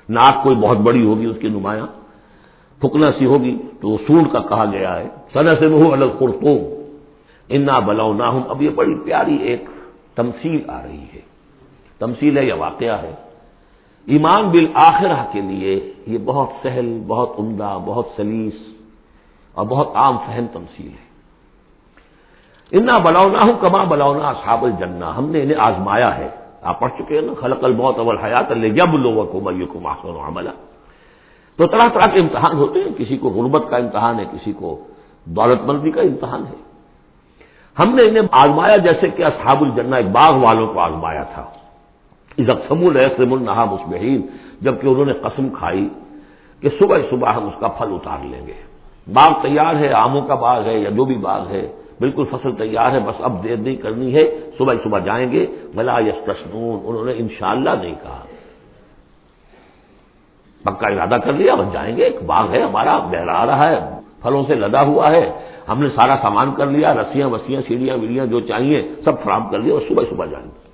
ناک 0.10 0.44
کوئی 0.44 0.56
بہت 0.56 0.78
بڑی 0.78 1.06
ہوگی 1.06 1.26
اس 1.26 1.36
کی 1.42 1.50
نمایاں، 1.50 1.88
پھکنا 2.82 3.12
سی 3.12 3.26
ہوگی 3.26 3.58
تو 3.82 3.90
وہ 3.90 3.98
سونڈ 4.08 4.32
کا 4.32 4.40
کہا 4.40 4.66
گیا 4.66 5.00
ہے۔ 5.00 5.10
سنسب 5.34 5.72
ہو 5.72 5.94
عدل 5.94 6.10
خرطوم 6.20 6.78
انا 7.50 7.80
بلاؤ 7.80 8.14
نہ 8.14 8.24
ہوں 8.24 8.44
اب 8.50 8.62
یہ 8.62 8.70
بڑی 8.70 8.96
پیاری 9.06 9.36
ایک 9.36 9.66
تمثیل 10.16 10.70
آ 10.70 10.84
رہی 10.84 11.06
ہے۔ 11.14 11.22
تمثیل 12.00 12.38
ہے 12.38 12.46
یا 12.46 12.56
واقعہ 12.56 13.02
ہے۔ 13.02 13.14
ایمان 14.06 14.50
بالآخرہ 14.50 15.26
کے 15.32 15.42
لیے 15.42 15.94
یہ 16.08 16.18
بہت 16.26 16.50
سہل، 16.64 17.04
بہت 17.08 17.32
عمدہ، 17.40 17.80
بہت 17.86 18.08
سلیس 18.16 18.54
اور 19.54 19.66
بہت 19.66 19.92
عام 19.96 20.18
فہم 20.18 20.46
تمثیل 20.54 20.88
ہے۔ 20.88 21.07
انا 22.72 22.98
بلاؤنا 22.98 23.44
ہوں 23.44 23.54
کما 23.62 23.84
بلاؤنا 23.84 24.34
صحاب 24.34 24.64
الجنہ 24.64 25.06
ہم 25.06 25.30
نے 25.30 25.42
انہیں 25.42 25.58
آزمایا 25.60 26.18
ہے۔ 26.18 26.28
آپ 26.62 26.80
پڑھ 26.80 26.92
چکے 26.98 27.16
ہیں 27.16 27.26
نا؟ 27.26 27.34
خلق 27.42 27.64
البوت 27.64 27.98
اول 27.98 28.18
حیات 28.18 28.52
اللہ 28.52 28.68
جب 28.68 28.94
لوگوں 28.94 29.26
کو 29.26 29.80
محسن 29.80 30.08
عملہ 30.08 30.50
تو 31.56 31.68
طرح 31.68 31.88
طرح 31.94 32.06
کے 32.08 32.20
امتحان 32.20 32.58
ہوتے 32.58 32.80
ہیں۔ 32.80 32.90
کسی 32.98 33.18
کو 33.18 33.30
غربت 33.30 33.70
کا 33.70 33.78
امتحان 33.78 34.20
ہے، 34.20 34.26
کسی 34.26 34.54
کو 34.54 34.80
دولت 35.26 35.62
مندی 35.66 35.92
کا 35.92 36.02
امتحان 36.02 36.42
ہے۔ 36.42 36.56
ہم 37.80 37.96
نے 37.96 38.04
انہیں 38.04 38.24
آزمایا 38.32 38.78
جیسے 38.78 39.10
کہ 39.10 39.24
اصحاب 39.24 39.64
الجنہ 39.64 39.96
ایک 39.96 40.08
باغ 40.12 40.34
والوں 40.34 40.68
کو 40.68 40.80
آزمایا 40.80 41.24
تھا۔ 41.24 41.46
سمول 42.68 42.98
ایسم 42.98 43.34
النہا 43.34 43.66
مسبحین 43.66 44.22
جبکہ 44.62 44.88
انہوں 44.88 45.06
نے 45.06 45.14
قسم 45.14 45.50
کھائی 45.50 45.90
کہ 46.62 46.70
صبح 46.80 46.98
صبح 47.10 47.32
ہم 47.32 47.46
اس 47.46 47.54
کا 47.60 47.68
پھل 47.68 47.94
اتار 47.94 48.26
لیں 48.26 48.48
گے۔ 48.48 48.54
باغ 49.14 49.42
تیار 49.42 49.76
ہے، 49.76 49.94
آموں 49.94 50.22
کا 50.22 50.36
باغ 50.36 50.66
ہے 50.66 50.80
یا 50.80 50.90
جو 50.90 51.06
بھی 51.06 51.16
باغ 51.16 51.48
ہے۔ 51.48 51.72
بالکل 52.00 52.24
فصل 52.32 52.52
تیار 52.52 52.92
ہے، 52.92 53.00
بس 53.00 53.16
اب 53.20 53.44
دیر 53.44 53.56
نہیں 53.56 53.76
کرنی 53.76 54.16
ہے، 54.16 54.40
صبح 54.58 54.74
صبح 54.84 55.00
جائیں 55.00 55.32
گے۔ 55.32 55.46
بلا 55.76 56.00
یس 56.00 56.26
تسنون 56.26 56.80
انہوں 56.84 57.06
نے 57.06 57.14
انشاءاللہ 57.18 57.70
نہیں 57.70 57.96
کہا۔ 58.04 58.24
پکا 60.64 60.88
ارادہ 60.88 61.16
کر 61.24 61.34
لیا 61.34 61.56
بس 61.56 61.74
جائیں 61.74 61.98
گے۔ 61.98 62.04
ایک 62.04 62.24
باغ 62.26 62.52
ہے 62.52 62.62
ہمارا، 62.62 63.00
بہرا 63.00 63.46
رہا 63.46 63.70
ہے، 63.70 63.80
پھلوں 64.22 64.44
سے 64.48 64.56
لدا 64.56 64.84
ہوا 64.84 65.12
ہے۔ 65.12 65.32
ہم 65.70 65.82
نے 65.82 65.90
سارا 65.90 66.16
سامان 66.22 66.52
کر 66.52 66.66
لیا، 66.66 66.94
رسیاں 66.94 67.28
وسیاں، 67.28 67.62
سیڑھیاں 67.68 67.98
ویڑیاں 67.98 68.26
جو 68.26 68.40
چاہیے، 68.40 68.88
سب 69.04 69.24
فراہم 69.24 69.50
کر 69.50 69.60
لیا 69.60 69.74
اور 69.74 69.82
صبح 69.90 70.04
صبح 70.10 70.26
جائیں 70.26 70.46
گے۔ 70.46 70.68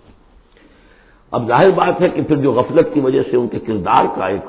اب 1.32 1.48
ظاہر 1.48 1.70
بات 1.70 2.02
ہے 2.02 2.10
کہ 2.10 2.22
پھر 2.24 2.36
جو 2.36 2.52
غفلت 2.52 2.88
کی 2.94 3.00
وجہ 3.00 3.24
سے 3.32 3.38
ان 3.38 3.48
کے 3.48 3.60
کردار 3.60 4.06
کا 4.16 4.28
ایک 4.28 4.42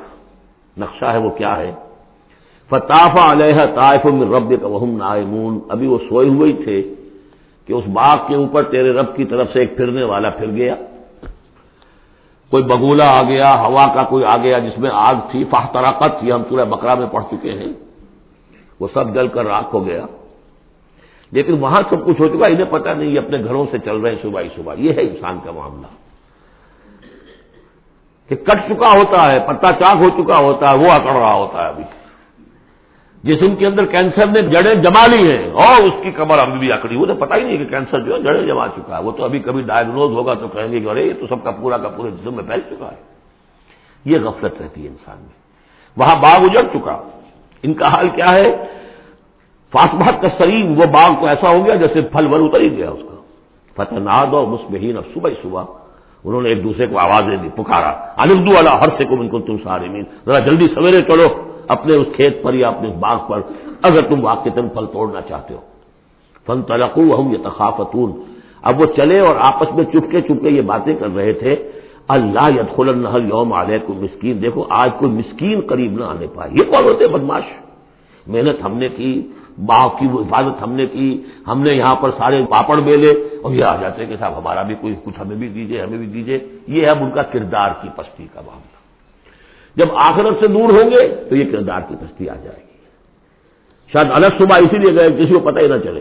نقشہ 0.78 1.04
ہے، 1.04 1.18
وہ 1.18 1.30
کیا 1.30 1.56
ہے؟ 1.56 1.72
فتافہ 2.70 3.32
علیہ 3.32 3.54
طائف 3.74 4.04
من 4.04 4.34
رب 4.34 4.64
وہم 4.64 4.96
نائمون۔ 4.96 5.60
ابھی 5.68 5.86
وہ 5.86 5.98
سوئے 6.08 6.28
ہوئے 6.28 6.52
ہی 6.52 6.64
تھے 6.64 6.94
کہ 7.66 7.72
اس 7.72 7.84
باغ 7.86 8.18
کے 8.28 8.34
اوپر 8.34 8.62
تیرے 8.62 8.92
رب 8.92 9.16
کی 9.16 9.24
طرف 9.24 9.52
سے 9.52 9.60
ایک 9.60 9.76
پھرنے 9.76 10.04
والا 10.04 10.30
پھر 10.30 10.50
گیا۔ 10.50 10.74
کوئی 12.50 12.62
بگولا 12.62 13.06
آ 13.10 13.22
گیا، 13.22 13.60
ہوا 13.60 13.86
کا 13.94 14.02
کوئی 14.02 14.24
آ 14.24 14.36
گیا 14.36 14.58
جس 14.58 14.78
میں 14.78 14.90
آگ 14.92 15.14
تھی۔ 15.30 15.44
فاہ 15.44 15.66
تراقت 15.72 16.20
تھی 16.20 16.32
ہم 16.32 16.42
پورا 16.42 16.64
بکرا 16.64 16.94
میں 16.94 17.06
پڑھ 17.06 17.24
چکے 17.30 17.52
ہیں۔ 17.52 17.72
وہ 18.80 18.88
سب 18.94 19.14
جل 19.14 19.28
کر 19.28 19.46
راک 19.46 19.64
ہو 19.72 19.86
گیا۔ 19.86 20.06
لیکن 21.32 21.52
وہاں 21.52 21.82
سب 21.90 22.06
کچھ 22.06 22.20
ہو 22.20 22.28
چکا، 22.28 22.46
انہیں 22.46 22.64
پتہ 22.70 22.88
نہیں 22.88 23.08
یہ 23.08 23.18
اپنے 23.18 23.44
گھروں 23.44 23.66
سے 23.70 23.78
چل 23.78 23.96
رہے 23.96 24.10
ہیں 24.10 24.18
صبح 24.22 24.40
ہی 24.40 24.48
صبح۔ 24.56 24.74
یہ 24.78 24.92
ہے 24.92 25.00
انسان 25.00 25.38
کا 25.44 25.50
معاملہ۔ 25.50 25.86
کہ 28.28 28.36
کٹ 28.36 28.58
چکا 28.68 28.86
ہوتا 28.86 29.32
ہے 29.32 29.38
پتا 29.46 29.72
چاک 29.72 30.02
ہو 30.02 30.22
چکا 30.22 30.38
ہوتا 30.38 30.70
ہے، 30.70 30.78
وہ 30.78 30.92
اکڑ 30.92 31.12
رہا 31.12 31.34
ہوتا 31.34 31.62
ہے 31.62 31.68
ابھی۔ 31.68 31.84
جسم 33.24 33.54
کے 33.54 33.66
اندر 33.66 33.84
کینسر 33.84 34.26
نے 34.26 34.42
جڑیں 34.42 34.74
جما 34.74 35.06
لی 35.06 35.30
ہیں 35.30 35.50
اور 35.50 35.82
اس 35.82 35.92
کی 36.02 36.10
کمر 36.10 36.38
ابھی 36.38 36.58
بھی 36.58 36.72
اکڑی، 36.72 36.96
وہ 36.96 37.06
تو 37.06 37.14
پتا 37.14 37.36
ہی 37.36 37.44
نہیں 37.44 37.56
کہ 37.56 37.64
کینسر 37.64 38.00
جو 38.00 38.14
ہے 38.14 38.22
جڑیں 38.22 38.46
جما 38.46 38.68
چکا 38.68 38.98
ہے۔ 38.98 39.02
وہ 39.02 39.10
تو 39.10 39.24
ابھی 39.24 39.38
کبھی 39.38 39.62
ڈائگنوز 39.62 40.10
ہوگا 40.10 40.34
تو 40.34 40.48
کہیں 40.48 40.72
گے 40.72 40.80
کہ 40.80 40.88
ارے، 40.88 41.04
یہ 41.04 41.12
تو 41.20 41.26
سب 41.26 41.44
کا 41.44 41.50
پورا 41.50 41.76
کا 41.76 41.88
پورے 41.88 42.10
جسم 42.10 42.34
میں 42.34 42.44
پھیل 42.44 42.60
چکا 42.70 42.86
ہے۔ 42.86 42.96
یہ 44.04 44.18
غفلت 44.18 44.62
رہتی 44.62 44.84
ہے 44.84 44.88
انسان 44.88 45.16
میں۔ 45.18 45.44
وہاں 45.96 46.16
باغ 46.16 46.44
اجڑ 46.44 46.62
چکا۔ 46.72 47.02
ان 47.62 47.74
کا 47.74 47.88
حال 47.88 48.08
کیا 48.08 48.30
ہے؟ 48.32 48.56
فاسبات 49.72 50.22
کا 50.22 50.28
سریم 50.38 50.80
وہ 50.80 50.86
باغ 50.86 51.20
کو 51.20 51.26
ایسا 51.26 51.48
ہو 51.48 51.66
گیا 51.66 51.74
جیسے 51.74 52.00
پھل 52.02 52.26
ول 52.26 52.44
اتر 52.44 52.60
ہی 52.60 52.76
گیا 52.76 52.90
اس 52.90 53.02
کا۔ 53.02 53.20
فتح 53.76 53.94
ناد 53.94 54.26
اور 54.26 54.46
مسبہین 54.46 54.96
اور 54.96 55.04
صبح 55.14 55.30
صبح۔ 55.42 55.64
انہوں 56.24 56.42
نے 56.42 56.48
ایک 56.48 56.64
دوسرے 56.64 56.86
کو 56.86 56.98
آوازیں 56.98 57.36
دی، 57.36 57.48
پکارا۔ 57.54 57.92
الدو 58.16 58.54
والا 58.54 58.80
ہر 58.80 58.88
سے 58.96 59.04
کو 59.04 59.14
ان 59.14 59.28
کو 59.28 59.38
تم 59.38 59.56
سارے 59.64 59.88
مین 59.88 60.04
ذرا 60.26 60.38
جلدی 60.38 60.68
سویرے 60.74 61.02
چلو۔ 61.02 61.53
اپنے 61.68 61.94
اس 61.94 62.06
کھیت 62.16 62.42
پر 62.42 62.54
یا 62.54 62.68
اپنے 62.68 62.88
باغ 63.00 63.18
پر 63.28 63.40
اگر 63.82 64.02
تم 64.02 64.24
واقع 64.24 64.48
پھل 64.48 64.86
توڑنا 64.92 65.20
چاہتے 65.20 65.54
ہو۔ 65.54 65.60
فن 66.46 66.62
تلقو 66.62 67.20
ہم 67.20 67.32
یہ 67.32 67.38
تخافتون 67.44 68.12
اب 68.62 68.80
وہ 68.80 68.86
چلے 68.86 69.18
اور 69.18 69.36
آپس 69.38 69.74
میں 69.74 69.84
چپکے 69.84 70.20
چپکے 70.20 70.50
یہ 70.50 70.60
باتیں 70.60 70.94
کر 70.94 71.14
رہے 71.14 71.32
تھے، 71.32 71.56
اللہ 72.08 72.48
یدخل 72.56 72.88
النحل 72.88 73.28
یوم 73.28 73.52
علیہ 73.52 73.78
کو 73.86 73.94
مسکین۔ 73.94 74.42
دیکھو، 74.42 74.64
آج 74.70 74.90
کوئی 74.98 75.12
مسکین 75.12 75.60
قریب 75.60 75.92
نہ 75.98 76.04
آنے 76.04 76.26
پائے۔ 76.34 76.50
یہ 76.52 76.64
کون 76.70 76.84
ہوتے 76.84 77.06
بدماش 77.06 77.44
محنت 78.26 78.64
ہم 78.64 78.74
نے 78.78 78.88
کی، 78.88 79.12
باغ 79.66 79.88
کی 79.98 80.06
حفاظت 80.06 80.62
ہم 80.62 80.72
نے 80.72 80.86
کی، 80.86 81.22
ہم 81.48 81.62
نے 81.62 81.74
یہاں 81.74 81.94
پر 81.94 82.10
سارے 82.10 82.42
پاپڑ 82.50 82.76
بیلے 82.80 83.10
اور 83.42 83.52
یہ 83.52 83.64
آ 83.64 83.76
جاتے 83.76 84.06
کہ 84.06 84.16
صاحب 84.16 84.38
ہمارا 84.38 84.62
بھی 84.62 84.74
کوئی 84.74 84.94
کچھ 85.04 85.20
ہمیں 85.20 85.36
بھی 85.36 85.48
دیجیے 85.48 85.80
ہمیں 85.82 85.98
بھی 85.98 86.06
دیجیے 86.06 86.38
یہ 86.66 86.86
ہے 86.86 86.90
ان 86.90 87.10
کا 87.10 87.22
کردار 87.22 87.70
کی 87.82 87.88
پستی 87.96 88.26
کا 88.34 88.40
معاملہ 88.40 88.73
جب 89.76 89.86
آخرت 89.94 90.40
سے 90.40 90.46
دور 90.46 90.68
ہوں 90.68 90.90
گے 90.90 91.14
تو 91.28 91.36
یہ 91.36 91.52
کردار 91.52 91.80
کی 91.88 91.94
پستی 92.00 92.28
آ 92.28 92.34
جائے 92.34 92.56
گی۔ 92.56 92.74
شاید 93.92 94.06
الگ 94.12 94.26
صبح 94.38 94.56
اسی 94.56 94.78
لیے 94.78 94.94
گئے، 94.94 95.10
کسی 95.10 95.32
کو 95.32 95.40
پتہ 95.40 95.58
ہی 95.58 95.68
نہ 95.68 95.74
چلے۔ 95.84 96.00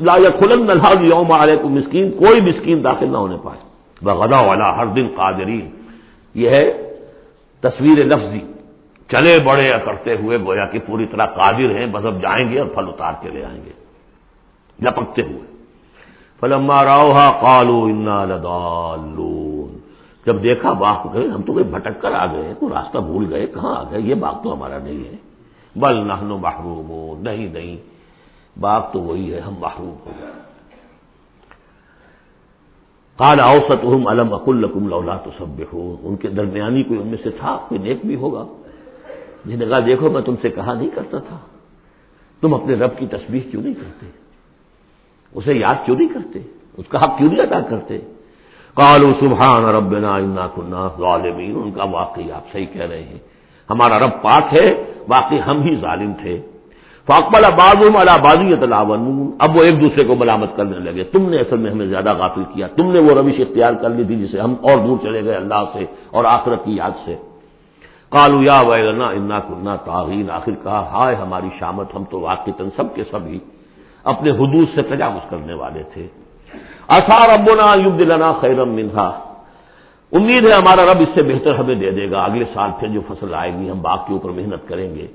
لا 0.00 0.12
یا 0.18 0.30
کھلن 0.30 0.66
نہ 0.66 1.04
یوم 1.04 1.32
آ 1.32 1.46
کو 1.62 1.68
مسکین، 1.68 2.10
کوئی 2.10 2.40
مسکین 2.40 2.84
داخل 2.84 3.12
نہ 3.12 3.16
ہونے 3.16 3.36
پائے۔ 3.42 3.60
بغدا 4.02 4.40
والا 4.40 4.76
ہر 4.76 4.86
دن 4.86 5.08
قادرین۔ 5.16 5.70
یہ 6.34 6.50
ہے 6.50 6.94
تصویر 7.60 8.04
لفظی۔ 8.04 8.40
چلے 9.10 9.38
بڑے 9.38 9.72
کرتے 9.84 10.16
ہوئے 10.16 10.38
گویا 10.38 10.66
کہ 10.66 10.78
پوری 10.86 11.06
طرح 11.06 11.26
قادر 11.26 11.70
ہیں، 11.70 11.86
بس 11.86 12.04
اب 12.04 12.22
جائیں 12.22 12.52
گے 12.52 12.58
اور 12.58 12.68
پھل 12.68 12.84
اتار 12.88 13.12
کے 13.20 13.28
لے 13.28 13.44
آئیں 13.44 13.60
گے۔ 13.64 13.70
لپکتے 14.82 15.22
ہوئے۔ 15.22 15.52
فلما 16.40 16.84
راؤ 16.84 17.12
کالو 17.40 17.84
انا 17.84 18.24
لدالون 18.24 19.41
جب 20.26 20.42
دیکھا 20.42 20.72
باغ 20.72 21.12
گئے، 21.12 21.28
ہم 21.28 21.42
تو 21.42 21.52
کوئی 21.52 21.64
بھٹک 21.64 22.00
کر 22.00 22.12
آ 22.12 22.26
گئے، 22.26 22.54
تو 22.60 22.68
راستہ 22.68 22.98
بھول 22.98 23.34
گئے، 23.34 23.46
کہاں 23.46 23.76
آ 23.76 23.82
گئے 23.90 24.00
یہ 24.00 24.14
باغ 24.14 24.42
تو 24.42 24.52
ہمارا 24.52 24.78
نہیں 24.78 25.04
ہے۔ 25.04 25.16
بل 25.76 26.06
نہ 26.06 26.14
محروم 26.22 26.90
ہو 26.90 27.14
نہیں 27.20 27.48
نہیں، 27.48 27.76
باغ 28.60 28.92
تو 28.92 29.00
وہی 29.00 29.34
ہے، 29.34 29.40
ہم 29.40 29.54
محروم 29.58 29.94
ہو 30.06 30.10
گئے۔ 30.20 30.30
کال 33.18 33.40
اوسط 33.40 33.84
ہم 33.84 34.06
علم 34.06 34.34
اکل 34.34 34.66
لولا 34.88 35.16
تو 35.16 35.30
سب 35.38 35.62
ہو 35.72 35.96
ان 36.02 36.16
کے 36.16 36.28
درمیانی 36.28 36.82
کوئی 36.82 37.00
ان 37.00 37.06
میں 37.06 37.18
سے 37.22 37.30
تھا؟ 37.30 37.66
کوئی 37.68 37.80
نیک 37.80 37.98
بھی 38.04 38.16
ہوگا؟ 38.16 38.44
جس 39.44 39.58
نے 39.58 39.66
کہا، 39.66 39.78
دیکھو، 39.86 40.10
میں 40.10 40.22
تم 40.22 40.34
سے 40.42 40.48
کہا 40.48 40.74
نہیں 40.74 40.90
کرتا 40.94 41.18
تھا۔ 41.18 41.38
تم 42.40 42.54
اپنے 42.54 42.74
رب 42.74 42.98
کی 42.98 43.06
تصویر 43.06 43.42
کیوں 43.50 43.62
نہیں 43.62 43.74
کرتے؟ 43.74 44.06
اسے 45.32 45.54
یاد 45.54 45.74
کیوں 45.84 45.96
نہیں 45.96 46.08
کرتے؟ 46.08 46.38
اس 46.76 46.86
کا 46.88 47.04
حق 47.04 47.18
کیوں 47.18 47.32
نہیں 47.32 47.42
ادا 47.42 47.60
کرتے؟ 47.60 47.98
کالو 48.76 49.12
سبحان 49.20 49.64
ربنا 49.64 50.14
انا 50.14 50.46
کنہ 50.56 50.88
ظالمین، 50.98 51.60
ان 51.64 51.72
کا 51.72 51.84
واقعی 51.84 52.32
آپ 52.32 52.52
صحیح 52.52 52.66
کہہ 52.72 52.82
رہے 52.82 53.02
ہیں۔ 53.02 53.18
ہمارا 53.70 53.98
رب 53.98 54.22
پاک 54.22 54.54
ہے، 54.54 54.84
واقعی 55.08 55.38
ہم 55.46 55.62
ہی 55.62 55.74
ظالم 55.76 56.12
تھے۔ 56.22 56.40
فاقبل 57.06 57.44
آباد 57.44 57.84
بازی 58.22 58.54
اب 59.38 59.56
وہ 59.56 59.62
ایک 59.62 59.80
دوسرے 59.80 60.04
کو 60.04 60.14
ملامت 60.14 60.56
کرنے 60.56 60.78
لگے۔ 60.78 61.04
تم 61.04 61.30
نے 61.30 61.36
اصل 61.36 61.56
میں 61.56 61.70
ہمیں 61.70 61.86
زیادہ 61.86 62.12
غافل 62.18 62.42
کیا۔ 62.54 62.66
تم 62.66 62.92
نے 62.92 62.98
وہ 62.98 63.10
روش 63.10 63.32
اختیار 63.38 63.72
کر 63.72 63.88
لی 63.88 64.04
تھی 64.04 64.16
جسے 64.16 64.40
ہم 64.40 64.54
اور 64.62 64.78
دور 64.78 64.96
چلے 65.02 65.24
گئے 65.24 65.34
اللہ 65.34 65.64
سے 65.72 65.84
اور 66.10 66.24
آخرت 66.24 66.64
کی 66.64 66.76
یاد 66.76 66.90
سے۔ 67.04 67.16
کالو 68.10 68.42
یا 68.42 68.60
ویلنا 68.60 69.08
انا 69.08 69.40
کنہ 69.40 69.76
تعین 69.84 70.30
آخر 70.30 70.52
کہا، 70.62 70.90
ہائے 70.92 71.16
ہماری 71.16 71.48
شامت، 71.58 71.86
ہم 71.94 72.04
تو 72.10 72.20
واقع 72.20 72.50
سب 72.76 72.94
کے 72.94 73.04
سبھی 73.10 73.38
اپنے 74.04 74.30
حدود 74.30 74.68
سے 74.74 74.82
تجاوز 74.82 75.30
کرنے 75.30 75.54
والے 75.54 75.82
تھے۔ 75.82 76.21
اثار 76.96 77.28
ابنا 77.28 77.74
یوگ 77.84 77.92
دلانا 77.92 78.32
خیرم 78.40 78.68
منہا۔ 78.68 79.20
امید 80.12 80.44
ہے 80.44 80.52
ہمارا 80.52 80.84
رب 80.84 81.00
اس 81.00 81.08
سے 81.14 81.22
بہتر 81.22 81.54
ہمیں 81.54 81.74
دے 81.74 81.90
دے 81.90 82.10
گا۔ 82.10 82.22
اگلے 82.22 82.44
سال 82.54 82.70
پھر 82.80 82.88
جو 82.88 83.00
فصل 83.08 83.34
آئے 83.34 83.52
گی، 83.58 83.70
ہم 83.70 83.82
باغ 83.82 83.98
کے 84.06 84.12
اوپر 84.12 84.30
محنت 84.30 84.68
کریں 84.68 84.94
گے۔ 84.94 85.06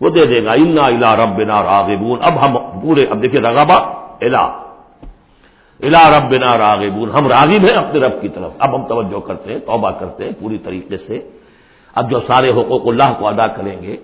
وہ 0.00 0.10
دے 0.10 0.26
دے 0.26 0.44
گا۔ 0.44 0.52
انا 0.52 0.84
الا 0.84 1.16
رب 1.16 1.36
بنا 1.36 1.62
راغبون۔ 1.62 2.18
اب 2.22 2.44
ہم 2.44 2.80
پورے 2.82 3.06
اب 3.10 3.22
دیکھیے 3.22 3.40
رغبا 3.40 3.74
الا 4.20 4.44
الا 5.86 6.18
رب 6.18 6.30
بنا 6.30 6.58
راغبون۔ 6.58 7.10
ہم 7.10 7.28
راغب 7.28 7.64
ہیں 7.68 7.76
اپنے 7.76 8.00
رب 8.00 8.20
کی 8.20 8.28
طرف۔ 8.28 8.50
اب 8.58 8.74
ہم 8.74 8.86
توجہ 8.86 9.20
کرتے 9.20 9.52
ہیں، 9.52 9.60
توبہ 9.60 9.90
کرتے 9.90 10.24
ہیں 10.24 10.32
پوری 10.40 10.58
طریقے 10.58 10.96
سے۔ 10.96 11.30
اب 11.94 12.10
جو 12.10 12.20
سارے 12.20 12.50
حقوق 12.50 12.82
اللہ 12.86 13.12
کو 13.18 13.28
ادا 13.28 13.46
کریں 13.46 13.82
گے۔ 13.82 13.96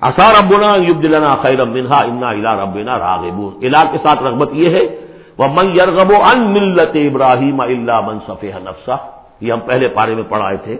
اثار 0.00 0.44
ابنا 0.44 0.74
یوگ 0.76 0.96
دلانا 0.96 1.36
خیر 1.36 1.64
منہا۔ 1.64 2.00
انا 2.02 2.28
الا 2.28 2.64
رب 2.64 2.74
بنا 2.74 2.98
راغبون۔ 2.98 3.52
الا 3.62 3.84
کے 3.92 3.98
ساتھ 4.02 4.22
رغبت 4.22 4.48
یہ 4.52 4.70
ہے 4.70 5.06
وہ 5.38 5.46
من 5.54 5.74
یرغب 5.76 6.12
ان 6.22 6.44
ملت 6.52 6.96
ابراہیم 6.98 7.60
اللہ 7.62 8.00
من 8.02 8.18
صفح 8.26 8.58
نفسہ 8.60 8.96
یہ 9.40 9.52
ہم 9.52 9.60
پہلے 9.66 9.88
پارے 9.96 10.14
میں 10.14 10.22
پڑھائے 10.28 10.56
تھے 10.64 10.76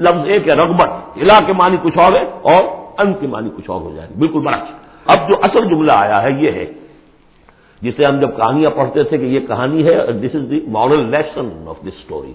لفظ 0.00 0.28
ایک 0.28 0.48
ہے 0.48 0.54
رغبت 0.54 1.18
علا 1.18 1.38
کے 1.46 1.52
معنی 1.52 1.76
کچھ 1.82 1.98
اور 1.98 2.12
ہے 2.12 2.24
اور 2.44 2.64
ان 2.98 3.12
کے 3.20 3.26
معنی 3.26 3.50
کچھ 3.56 3.70
اور 3.70 3.80
ہو 3.80 3.92
جائے 3.92 4.08
بالکل 4.18 4.40
برعکس 4.40 4.72
اب 5.06 5.28
جو 5.28 5.36
اصل 5.42 5.68
جملہ 5.68 5.92
آیا 5.94 6.22
ہے 6.22 6.30
یہ 6.38 6.52
ہے 6.52 6.64
جسے 7.82 8.04
ہم 8.04 8.18
جب 8.20 8.36
کہانیاں 8.36 8.70
پڑھتے 8.70 9.02
تھے 9.04 9.18
کہ 9.18 9.24
یہ 9.26 9.46
کہانی 9.46 9.86
ہے 9.86 9.96
this 10.20 10.34
is 10.34 10.50
the 10.50 10.60
moral 10.68 11.04
lesson 11.10 11.48
of 11.68 11.80
this 11.82 11.96
story 11.96 12.32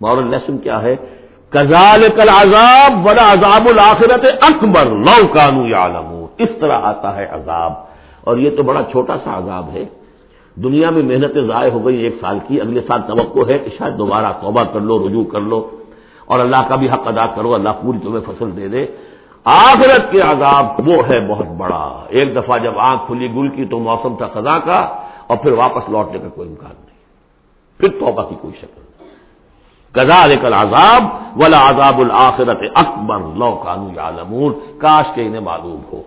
moral 0.00 0.30
lesson 0.30 0.58
کیا 0.58 0.82
ہے 0.82 0.94
کزال 1.52 2.02
کل 2.16 2.28
عذاب 2.30 3.02
بڑا 3.04 3.24
عذاب 3.32 3.68
الآخرت 3.68 4.24
اکبر 4.42 4.90
لو 5.02 5.26
کانو 5.32 5.66
یا 5.66 5.84
اس 6.38 6.56
طرح 6.60 6.86
آتا 6.86 7.14
ہے 7.16 7.26
عذاب 7.32 7.72
اور 8.22 8.38
یہ 8.38 8.56
تو 8.56 8.62
بڑا 8.62 8.82
چھوٹا 8.92 9.16
سا 9.24 9.36
عذاب 9.38 9.68
ہے 9.74 9.84
دنیا 10.56 10.90
میں 10.90 11.02
محنتیں 11.02 11.42
ضائع 11.42 11.70
ہو 11.70 11.86
گئی 11.86 11.96
ایک 11.96 12.16
سال 12.20 12.38
کی، 12.46 12.60
اگلے 12.60 12.80
سال 12.80 13.00
توقع 13.06 13.40
ہے 13.48 13.58
کہ 13.58 13.70
شاید 13.78 13.98
دوبارہ 13.98 14.32
توبہ 14.40 14.62
کر 14.62 14.80
لو، 14.80 15.08
رجوع 15.08 15.24
کر 15.24 15.40
لو 15.40 15.70
اور 16.26 16.38
اللہ 16.38 16.56
کا 16.68 16.74
بھی 16.74 16.90
حق 16.90 17.08
ادا 17.08 17.26
کرو، 17.26 17.54
اللہ 17.54 17.68
پوری 17.82 17.98
تمہیں 17.98 18.20
فصل 18.26 18.56
دے 18.56 18.68
دے۔ 18.68 18.86
آخرت 19.44 20.12
کے 20.12 20.20
عذاب 20.20 20.66
وہ 20.86 21.08
ہے 21.08 21.28
بہت 21.28 21.46
بڑا۔ 21.46 22.04
ایک 22.08 22.36
دفعہ 22.36 22.58
جب 22.58 22.78
آنکھ 22.78 23.02
کھلی 23.06 23.32
گل 23.34 23.48
کی 23.48 23.64
تو 23.64 23.78
موسم 23.78 24.14
تھا 24.16 24.28
خزاں 24.32 24.58
کا 24.64 24.86
اور 25.26 25.36
پھر 25.36 25.52
واپس 25.52 25.90
لوٹنے 25.90 26.18
کا 26.18 26.28
کوئی 26.28 26.48
امکان 26.48 26.72
نہیں۔ 26.72 26.96
پھر 27.78 27.88
توبہ 27.88 28.22
کی 28.22 28.34
کوئی 28.40 28.54
شکل 28.60 28.80
نہیں۔ 28.80 29.10
گزار 29.96 30.36
کل 30.42 30.52
عذاب 30.52 31.02
ولا 31.36 31.70
عذاب 31.70 32.00
الآخرت 32.00 32.62
اکبر، 32.74 33.18
لو 33.36 33.60
کانو 33.64 34.00
عالمون 34.00 34.52
کاش 34.78 35.06
کے 35.14 35.26
انہیں 35.26 35.40
معلوم 35.40 35.80
ہو۔ 35.92 36.02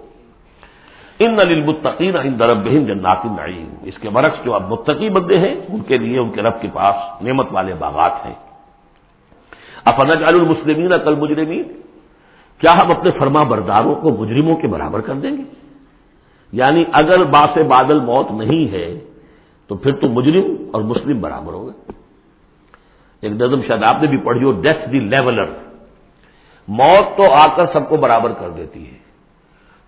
ان 1.19 1.35
للمتقین 1.35 2.15
عند 2.15 2.41
ربهم 2.41 2.85
جنات 2.85 3.17
النعیم 3.23 3.69
اس 3.81 3.97
کے 3.97 4.09
برعکس 4.09 4.45
جو 4.45 4.53
اب 4.53 4.71
متقی 4.71 5.09
بندے 5.09 5.39
ہیں، 5.39 5.55
ان 5.69 5.81
کے 5.81 5.97
لیے 5.97 6.19
ان 6.19 6.29
کے 6.31 6.41
رب 6.41 6.61
کے 6.61 6.67
پاس 6.73 7.21
نعمت 7.21 7.47
والے 7.51 7.73
باغات 7.73 8.25
ہیں۔ 8.25 8.33
افنج 9.85 10.23
المسلمین 10.23 10.91
کل 11.05 11.15
مجرمین 11.15 11.63
کیا 12.57 12.81
ہم 12.81 12.91
اپنے 12.91 13.11
فرما 13.11 13.43
برداروں 13.43 13.95
کو 13.95 14.09
مجرموں 14.09 14.55
کے 14.55 14.67
برابر 14.67 15.01
کر 15.01 15.13
دیں 15.13 15.37
گے؟ 15.37 15.43
یعنی 16.51 16.83
اگر 16.91 17.23
باس 17.23 17.57
بادل 17.67 17.99
موت 17.99 18.31
نہیں 18.31 18.71
ہے، 18.71 18.99
تو 19.67 19.75
پھر 19.75 19.95
تو 19.95 20.07
مجرم 20.07 20.69
اور 20.73 20.81
مسلم 20.81 21.21
برابر 21.21 21.53
ہو 21.53 21.65
گئے 21.65 21.91
ایک 23.21 23.31
نظم 23.31 23.61
شاید 23.67 23.83
آپ 23.83 23.95
نے 24.01 24.07
بھی 24.07 24.17
پڑھی 24.17 24.43
ہو 24.43 24.51
ڈیتھ 24.51 24.89
دی 24.89 24.99
لیولر 24.99 25.45
موت 26.67 27.17
تو 27.17 27.31
آ 27.31 27.47
کر 27.55 27.65
سب 27.73 27.89
کو 27.89 27.97
برابر 27.97 28.31
کر 28.31 28.49
دیتی 28.49 28.91
ہے۔ 28.91 29.06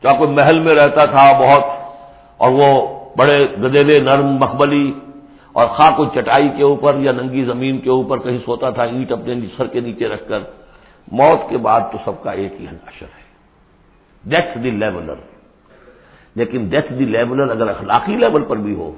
چاہے 0.04 0.18
کوئی 0.18 0.32
محل 0.32 0.60
میں 0.60 0.76
رہتا 0.76 1.06
تھا 1.06 1.26
بہت، 1.40 1.64
اور 2.38 2.52
وہ 2.52 2.70
بڑے 3.18 3.38
گدیلے 3.64 4.00
نرم 4.00 4.30
مقبلی 4.40 4.88
اور 5.56 5.68
خواہ 5.68 5.92
کوئی 5.98 6.10
چٹائی 6.16 6.50
کے 6.58 6.64
اوپر 6.64 6.96
یا 7.00 7.12
ننگی 7.12 7.44
زمین 7.46 7.80
کے 7.84 7.90
اوپر 7.90 8.18
کہیں 8.20 8.38
سوتا 8.46 8.70
تھا، 8.70 8.84
اینٹ 8.84 9.12
اپنے 9.12 9.34
سر 9.58 9.68
کے 9.68 9.80
نیچے 9.80 10.08
رکھ 10.08 10.28
کر، 10.30 10.42
موت 11.12 11.50
کے 11.50 11.58
بعد 11.58 11.82
تو 11.92 11.98
سب 12.06 12.16
کا 12.24 12.32
ایک 12.32 12.54
ہی 12.60 12.66
اشر 12.68 13.06
ہے۔ 13.08 13.28
ڈیتھ 14.24 14.58
دی 14.64 14.70
لیولر 14.72 15.20
لیکن 16.36 16.68
ڈیتھ 16.70 16.92
دی 16.94 17.06
لیولر 17.06 17.50
اگر 17.52 17.68
اخلاقی 17.70 18.16
لیول 18.16 18.44
پر 18.50 18.58
بھی 18.58 18.74
ہو، 18.76 18.92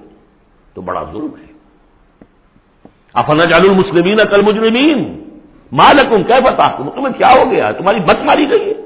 تو 0.75 0.81
بڑا 0.81 1.03
ظلم 1.11 1.33
ہے۔ 1.39 1.49
افنا 3.13 3.45
جال 3.45 3.67
المسلمین 3.69 4.19
کل 4.31 4.41
مجرمین 4.41 4.99
مالکم 5.71 6.23
کیا 6.23 6.39
بتا 6.39 6.67
تمہیں 6.77 7.13
کیا 7.17 7.27
ہو 7.35 7.49
گیا؟ 7.51 7.71
تمہاری 7.71 7.99
بت 7.99 8.19
ماری 8.25 8.49
گئی 8.49 8.65
ہے۔ 8.67 8.79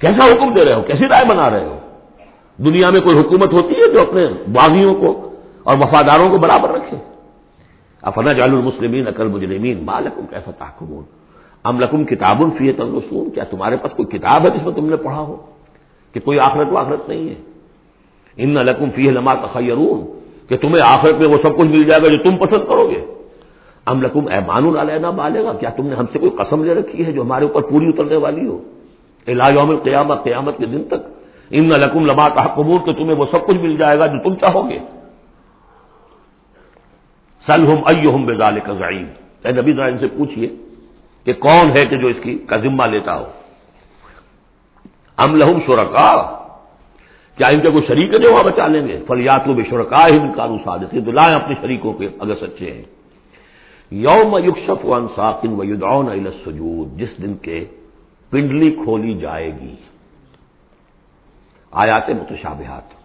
کیسا 0.00 0.24
حکم 0.24 0.52
دے 0.52 0.64
رہے 0.64 0.74
ہو؟ 0.74 0.82
کیسی 0.82 1.08
رائے 1.08 1.24
بنا 1.24 1.50
رہے 1.50 1.64
ہو؟ 1.64 1.78
دنیا 2.58 2.90
میں 2.90 3.00
کوئی 3.00 3.18
حکومت 3.18 3.52
ہوتی 3.52 3.74
ہے 3.74 3.92
جو 3.92 4.00
اپنے 4.00 4.26
باغیوں 4.52 4.94
کو 4.94 5.30
اور 5.62 5.76
وفاداروں 5.76 6.30
کو 6.30 6.38
برابر 6.38 6.70
رکھے؟ 6.70 6.96
افنا 8.02 8.32
جال 8.32 8.50
المسلمین 8.50 9.08
اکل 9.08 9.28
مجرمین 9.28 9.84
مالکم 9.84 10.26
کیسا 10.30 10.50
تاخمون 10.50 11.04
ام 11.64 11.80
لکم 11.80 12.04
کتاب 12.04 12.42
الفی 12.42 12.72
تنسون 12.72 13.30
کیا 13.30 13.44
تمہارے 13.44 13.76
پاس 13.76 13.92
کوئی 13.96 14.18
کتاب 14.18 14.44
ہے 14.44 14.50
جس 14.50 14.62
میں 14.62 14.72
تم 14.72 14.86
نے 14.86 14.96
پڑھا 14.96 15.20
ہو 15.20 15.36
کہ 16.12 16.20
کوئی 16.20 16.38
آخرت 16.38 16.72
و 16.72 16.76
آخرت 16.76 17.08
نہیں 17.08 17.28
ہے؟ 17.28 17.34
ان 18.36 18.54
لکم 18.54 18.90
فی 18.90 19.10
لما 19.10 19.34
تخیرون، 19.34 20.00
کہ 20.48 20.56
تمہیں 20.56 20.82
آخرت 20.82 21.14
میں 21.14 21.28
وہ 21.28 21.38
سب 21.42 21.56
کچھ 21.58 21.68
مل 21.68 21.84
جائے 21.84 22.02
گا 22.02 22.08
جو 22.08 22.18
تم 22.18 22.36
پسند 22.36 22.68
کرو 22.68 22.90
گے۔ 22.90 23.00
ام 23.86 24.02
لکم 24.02 24.28
ایمان 24.28 24.76
علینا 24.76 25.10
بالے 25.10 25.44
گا 25.44 25.52
کیا 25.52 25.70
تم 25.70 25.86
نے 25.86 25.94
ہم 25.94 26.06
سے 26.12 26.18
کوئی 26.18 26.30
قسم 26.30 26.64
لے 26.64 26.74
رکھی 26.74 27.06
ہے 27.06 27.12
جو 27.12 27.22
ہمارے 27.22 27.44
اوپر 27.44 27.62
پوری 27.62 27.88
اترنے 27.88 28.16
والی 28.16 28.46
ہو؟ 28.46 28.58
یوم 29.28 29.76
قیامت 29.76 30.24
قیامت 30.24 30.58
کے 30.58 30.66
دن 30.66 30.84
تک۔ 30.84 31.02
ان 31.50 31.68
لکم 31.68 32.06
لما 32.06 32.28
تحقبور 32.28 32.80
کہ 32.84 32.92
تمہیں 32.92 33.16
وہ 33.16 33.26
سب 33.30 33.46
کچھ 33.46 33.56
مل 33.56 33.76
جائے 33.76 33.98
گا 33.98 34.06
جو 34.06 34.18
تم 34.24 34.34
چاہو 34.34 34.70
گے۔ 34.70 34.78
سل 37.46 37.66
ہم 38.14 38.26
بزال 38.26 38.60
کا 38.64 38.72
ضعیم 38.72 39.06
نبی 39.44 39.72
ذرائم 39.72 39.98
سے 39.98 40.08
پوچھیے 40.08 40.48
کہ 41.24 41.32
کون 41.32 41.70
ہے 41.76 41.86
کہ 41.86 41.96
جو 41.96 42.08
اس 42.08 42.16
کی 42.22 42.38
کا 42.38 42.56
ذمہ 42.56 42.82
لیتا 42.82 43.18
ہو۔ 43.18 43.26
ام 45.16 45.36
لہم 45.36 45.58
شرکا 45.66 46.10
کیا 47.36 47.48
ان 47.48 47.60
کے 47.60 47.70
کوئی 47.70 47.84
شریک 47.86 48.14
ہے 48.14 48.18
جو 48.18 48.32
وہاں 48.32 48.44
بچا 48.44 48.66
لیں 48.66 48.88
گے؟ 48.88 48.98
فلیات 49.06 49.48
بے 49.48 49.62
شرکا 49.70 50.06
ہی 50.06 50.18
کارو 50.36 50.56
سادت 50.64 50.90
تو 51.04 51.12
لائیں 51.12 51.34
اپنے 51.34 51.54
شریکوں 51.60 51.92
کے 51.92 52.08
اگر 52.18 52.34
سچے 52.34 52.72
ہیں 52.72 52.82
یوم 53.90 54.36
یکشف 54.44 54.84
ون 54.84 55.06
ساکن 55.16 55.52
و 55.58 55.64
یدعون 55.64 56.08
السجود۔ 56.08 56.98
جس 56.98 57.22
دن 57.22 57.34
کے 57.34 57.64
پنڈلی 58.30 58.70
کھولی 58.70 59.14
جائے 59.14 59.52
گی۔ 59.60 59.74
آیات 61.70 62.10
متشابہات۔ 62.10 62.98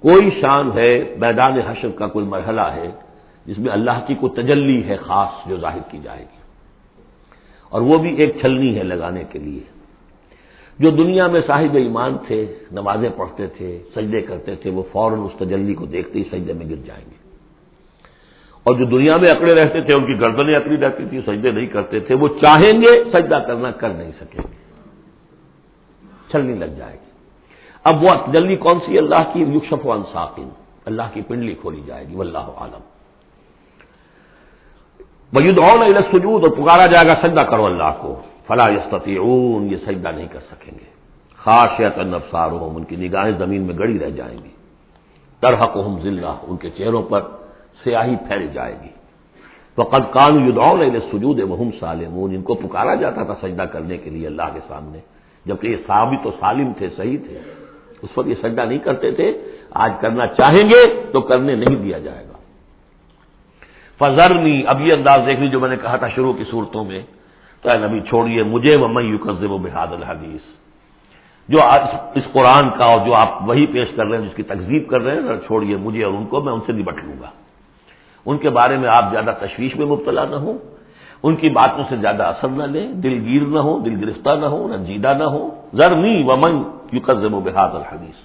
کوئی 0.00 0.30
شان 0.40 0.78
ہے، 0.78 1.16
میدان 1.18 1.52
حشر 1.52 1.90
کا 1.90 2.06
کوئی 2.06 2.26
مرحلہ 2.26 2.60
ہے 2.60 2.90
جس 3.46 3.58
میں 3.58 3.72
اللہ 3.72 4.04
کی 4.06 4.14
کوئی 4.14 4.42
تجلی 4.42 4.84
ہے 4.84 4.96
خاص 4.96 5.48
جو 5.48 5.56
ظاہر 5.56 5.78
کی 5.90 5.98
جائے 6.02 6.20
گی۔ 6.20 6.40
اور 7.68 7.82
وہ 7.82 7.98
بھی 7.98 8.14
ایک 8.14 8.36
چھلنی 8.40 8.78
ہے 8.78 8.82
لگانے 8.82 9.24
کے 9.30 9.38
لیے۔ 9.38 9.60
جو 10.78 10.90
دنیا 10.90 11.26
میں 11.26 11.40
صاحب 11.46 11.76
ایمان 11.76 12.16
تھے، 12.26 12.58
نمازیں 12.72 13.10
پڑھتے 13.16 13.46
تھے، 13.46 13.82
سجدے 13.94 14.20
کرتے 14.20 14.56
تھے، 14.56 14.70
وہ 14.70 14.82
فوراً 14.92 15.18
اس 15.18 15.32
تجلی 15.38 15.74
کو 15.74 15.86
دیکھتے 15.86 16.18
ہی 16.18 16.24
سجدے 16.24 16.52
میں 16.52 16.66
گر 16.66 16.76
جائیں 16.76 17.04
گے۔ 17.04 17.19
اور 18.62 18.74
جو 18.74 18.84
دنیا 18.84 19.16
میں 19.16 19.30
اکڑے 19.30 19.54
رہتے 19.54 19.80
تھے، 19.80 19.94
ان 19.94 20.06
کی 20.06 20.20
گردنیں 20.20 20.54
اکڑی 20.54 20.76
رہتی 20.76 21.04
تھی 21.06 21.20
سجدے 21.20 21.50
نہیں 21.50 21.66
کرتے 21.66 22.00
تھے، 22.00 22.14
وہ 22.14 22.28
چاہیں 22.28 22.82
گے 22.82 23.04
سجدہ 23.12 23.38
کرنا 23.46 23.70
کر 23.70 23.88
نہیں 23.88 24.12
سکیں 24.20 24.42
گے۔ 24.42 24.60
چھلنی 26.30 26.54
لگ 26.54 26.64
جائے 26.64 26.92
گی۔ 26.92 27.10
اب 27.84 28.04
وہ 28.04 28.10
جلدی 28.32 28.56
کون 28.56 28.78
سی؟ 28.86 28.98
اللہ 28.98 29.30
کی 29.32 29.40
یوشفوان 29.40 30.02
ساکن 30.12 30.48
اللہ 30.84 31.02
کی 31.12 31.20
پنڈلی 31.20 31.54
کھولی 31.54 31.80
جائے 31.86 32.08
گی، 32.08 32.16
واللہ 32.16 32.38
عالم۔ 32.38 32.80
بید 35.32 35.58
سجود 36.12 36.44
اور 36.44 36.50
پکارا 36.50 36.86
جائے 36.86 37.06
گا، 37.06 37.28
سجدہ 37.28 37.40
کرو 37.40 37.66
اللہ 37.66 37.92
کو۔ 38.00 38.20
فلاں 38.46 38.70
یہ 38.70 39.76
سجدہ 39.86 40.08
نہیں 40.08 40.28
کر 40.32 40.40
سکیں 40.50 40.78
گے۔ 40.80 40.84
خاص 41.36 41.80
نفسار 41.98 42.50
ان 42.50 42.84
کی 42.84 42.96
نگاہیں 42.96 43.32
زمین 43.38 43.62
میں 43.62 43.78
گڑی 43.78 43.98
رہ 43.98 44.10
جائیں 44.10 44.38
گی۔ 44.44 44.50
ترحق 45.40 45.76
ہم 45.76 46.00
ذلہ، 46.02 46.34
ان 46.42 46.56
کے 46.56 46.70
چہروں 46.70 47.02
پر 47.02 47.20
سیاہی 47.84 48.16
پھیل 48.16 48.46
جائے 48.52 48.74
گی۔ 48.82 48.88
قد 49.76 50.12
کان 50.12 50.48
یدعون 50.48 50.80
الى 50.80 50.98
سجود 51.12 51.40
وهم 51.40 51.70
سالمون۔ 51.80 52.34
ان 52.34 52.42
کو 52.42 52.54
پکارا 52.54 52.94
جاتا 52.94 53.24
تھا 53.24 53.34
سجدہ 53.42 53.62
کرنے 53.62 53.96
کے 53.96 54.10
لیے 54.10 54.26
اللہ 54.26 54.42
کے 54.52 54.60
سامنے۔ 54.68 54.98
جبکہ 55.46 55.66
یہ 55.66 55.76
ثابت 55.86 56.26
و 56.26 56.30
سالم 56.40 56.72
تھے، 56.78 56.88
صحیح 56.96 57.16
تھے۔ 57.26 57.38
اس 58.02 58.18
وقت 58.18 58.28
یہ 58.28 58.34
سجدہ 58.42 58.60
نہیں 58.60 58.78
کرتے 58.78 59.10
تھے۔ 59.10 59.42
آج 59.70 59.92
کرنا 60.00 60.26
چاہیں 60.26 60.70
گے 60.70 61.02
تو 61.12 61.20
کرنے 61.20 61.54
نہیں 61.54 61.76
دیا 61.76 61.98
جائے 61.98 62.24
گا۔ 62.24 62.38
فضرنی 63.98 64.62
اب 64.66 64.80
یہ 64.80 64.92
انداز 64.92 65.20
دیکھ 65.26 65.40
لی 65.40 65.48
جو 65.48 65.60
میں 65.60 65.68
نے 65.68 65.76
کہا 65.76 65.96
تھا 65.96 66.08
شروع 66.08 66.32
کی 66.32 66.44
صورتوں 66.50 66.84
میں۔ 66.84 67.02
تو 67.62 67.70
اے 67.70 67.78
نبی، 67.78 68.00
چھوڑیے 68.00 68.42
مجھے 68.42 68.76
وہ 68.76 68.88
میں 68.88 69.02
یو 69.02 69.58
بحاد 69.58 69.86
الحدیث 69.86 70.40
جو 71.48 71.58
اس 72.14 72.32
قرآن 72.32 72.70
کا 72.78 72.84
اور 72.84 73.06
جو 73.06 73.14
آپ 73.14 73.48
وہی 73.48 73.66
پیش 73.66 73.88
کر 73.96 74.06
رہے 74.06 74.18
ہیں، 74.18 74.24
جس 74.24 74.34
کی 74.34 74.42
تقزیب 74.42 74.88
کر 74.88 75.00
رہے 75.00 75.14
ہیں 75.14 75.46
چھوڑیے 75.46 75.76
مجھے 75.76 76.04
اور 76.04 76.12
ان 76.12 76.26
کو، 76.26 76.40
میں 76.40 76.52
ان 76.52 76.60
سے 76.66 76.72
نبٹ 76.72 76.94
لوں 77.04 77.14
گا۔ 77.20 77.30
ان 78.26 78.38
کے 78.38 78.50
بارے 78.50 78.76
میں 78.76 78.88
آپ 78.88 79.04
زیادہ 79.10 79.32
تشویش 79.40 79.76
میں 79.76 79.86
مبتلا 79.86 80.24
نہ 80.24 80.36
ہوں، 80.36 80.58
ان 81.22 81.36
کی 81.36 81.48
باتوں 81.48 81.84
سے 81.88 81.96
زیادہ 81.96 82.22
اثر 82.22 82.48
نہ 82.48 82.62
لیں، 82.62 82.86
دل 83.02 83.14
گیر 83.26 83.44
نہ 83.46 83.58
ہو 83.58 83.78
دل 83.78 83.94
گرفتہ 84.00 84.32
نہ 84.40 84.46
ہو 84.46 84.60
رنجیدہ 84.72 85.12
نہ 85.18 85.24
ہو 85.24 85.42
ذرنی 85.76 86.14
ومن 86.28 86.54
یو 86.92 87.00
قزم 87.04 87.34
و 87.34 87.40
بحاد 87.40 87.72
الحدیث۔ 87.74 88.18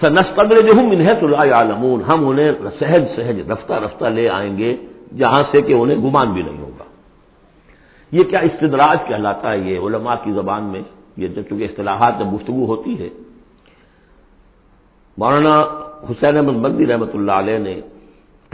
سر 0.00 0.10
نسقدر 0.10 0.60
جو 0.60 0.72
ہوں 0.76 0.86
منہ 0.88 1.08
تو 1.20 1.26
عالمون 1.36 2.02
ہم 2.08 2.28
انہیں 2.28 2.52
سہج 2.78 3.02
سہج 3.16 3.36
رفتہ 3.50 3.74
رفتہ 3.84 4.04
لے 4.16 4.28
آئیں 4.28 4.58
گے، 4.58 4.70
جہاں 5.16 5.42
سے 5.50 5.60
کہ 5.60 5.72
انہیں 5.72 6.00
گمان 6.04 6.28
بھی 6.32 6.42
نہیں 6.42 6.60
ہوگا۔ 6.62 6.84
یہ 8.12 8.22
کیا 8.30 8.40
استدراج 8.48 8.98
کہلاتا 9.08 9.52
ہے 9.52 9.58
یہ 9.58 9.78
علماء 9.78 10.14
کی 10.24 10.32
زبان 10.32 10.62
میں؟ 10.72 10.82
یہ 11.16 11.28
چونکہ 11.34 11.64
اصطلاحات 11.64 12.14
میں 12.18 12.28
گفتگو 12.32 12.64
ہوتی 12.66 12.92
ہے۔ 13.00 13.08
مولانا 15.18 15.54
حسین 16.10 16.36
احمد 16.36 16.56
مدی 16.64 16.86
رحمۃ 16.86 17.12
اللہ 17.14 17.36
علیہ 17.42 17.58
نے 17.58 17.74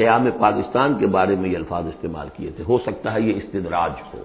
قیام 0.00 0.30
پاکستان 0.40 0.98
کے 0.98 1.06
بارے 1.06 1.36
میں 1.36 1.50
یہ 1.50 1.56
الفاظ 1.56 1.86
استعمال 1.86 2.28
کیے 2.36 2.50
تھے۔ 2.50 2.64
ہو 2.64 2.78
سکتا 2.78 3.14
ہے 3.14 3.20
یہ 3.20 3.34
استدراج 3.36 3.92
ہو۔ 4.14 4.22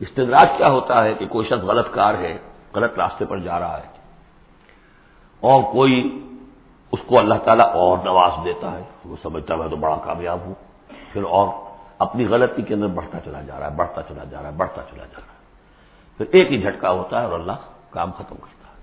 استدراج 0.00 0.48
کیا 0.56 0.70
ہوتا 0.70 1.04
ہے 1.04 1.14
کہ 1.14 1.26
کوئی 1.26 1.46
شخص 1.46 1.64
غلط 1.64 1.86
کار 1.90 2.14
ہے، 2.14 2.38
غلط 2.74 2.98
راستے 2.98 3.24
پر 3.24 3.38
جا 3.38 3.60
رہا 3.60 3.78
ہے 3.78 3.88
اور 5.40 5.62
کوئی 5.62 6.24
اس 6.92 7.00
کو 7.06 7.18
اللہ 7.18 7.34
تعالیٰ 7.44 7.66
اور 7.74 7.98
نواز 8.04 8.44
دیتا 8.44 8.72
ہے، 8.72 8.82
وہ 9.04 9.16
سمجھتا 9.22 9.56
میں 9.56 9.68
تو 9.68 9.76
بڑا 9.76 9.96
کامیاب 10.04 10.38
ہوں۔ 10.40 10.54
پھر 11.12 11.22
اور 11.22 11.48
اپنی 11.98 12.26
غلطی 12.26 12.62
کے 12.62 12.74
اندر 12.74 12.86
بڑھتا 12.86 13.20
چلا 13.20 13.42
جا 13.42 13.60
رہا 13.60 13.70
ہے، 13.70 13.76
بڑھتا 13.76 14.02
چلا 14.02 14.24
جا 14.24 14.42
رہا 14.42 14.50
ہے، 14.50 14.56
بڑھتا 14.56 14.82
چلا 14.90 15.04
جا 15.04 15.20
رہا 15.20 15.32
ہے۔ 15.32 15.38
پھر 16.16 16.26
ایک 16.32 16.52
ہی 16.52 16.62
جھٹکا 16.62 16.90
ہوتا 16.90 17.20
ہے 17.20 17.26
اور 17.26 17.40
اللہ 17.40 17.58
کام 17.90 18.10
ختم 18.12 18.36
کرتا 18.36 18.68
ہے۔ 18.68 18.76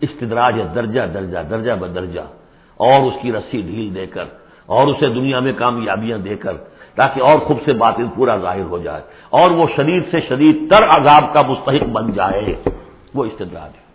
استدراج 0.00 0.60
ہے، 0.60 0.64
درجہ 0.64 1.00
درجہ 1.00 1.38
درجہ 1.50 1.72
بدرجہ 1.72 2.20
اور 2.76 3.02
اس 3.02 3.14
کی 3.22 3.32
رسی 3.32 3.60
ڈھیل 3.60 3.94
دے 3.94 4.06
کر 4.06 4.24
اور 4.66 4.86
اسے 4.86 5.08
دنیا 5.08 5.40
میں 5.40 5.52
کامیابیاں 5.56 6.18
دے 6.18 6.36
کر 6.36 6.52
تاکہ 6.94 7.20
اور 7.20 7.38
خوب 7.38 7.58
سے 7.64 7.72
باطل 7.72 8.06
پورا 8.14 8.36
ظاہر 8.36 8.62
ہو 8.62 8.78
جائے 8.78 9.02
اور 9.30 9.50
وہ 9.50 9.66
شدید 9.76 10.02
سے 10.10 10.20
شدید 10.20 10.70
تر 10.70 10.84
عذاب 10.84 11.32
کا 11.32 11.42
مستحق 11.42 11.88
بن 11.88 12.12
جائے۔ 12.12 12.54
وہ 13.14 13.24
استدراج 13.24 13.70
ہے۔ 13.76 13.86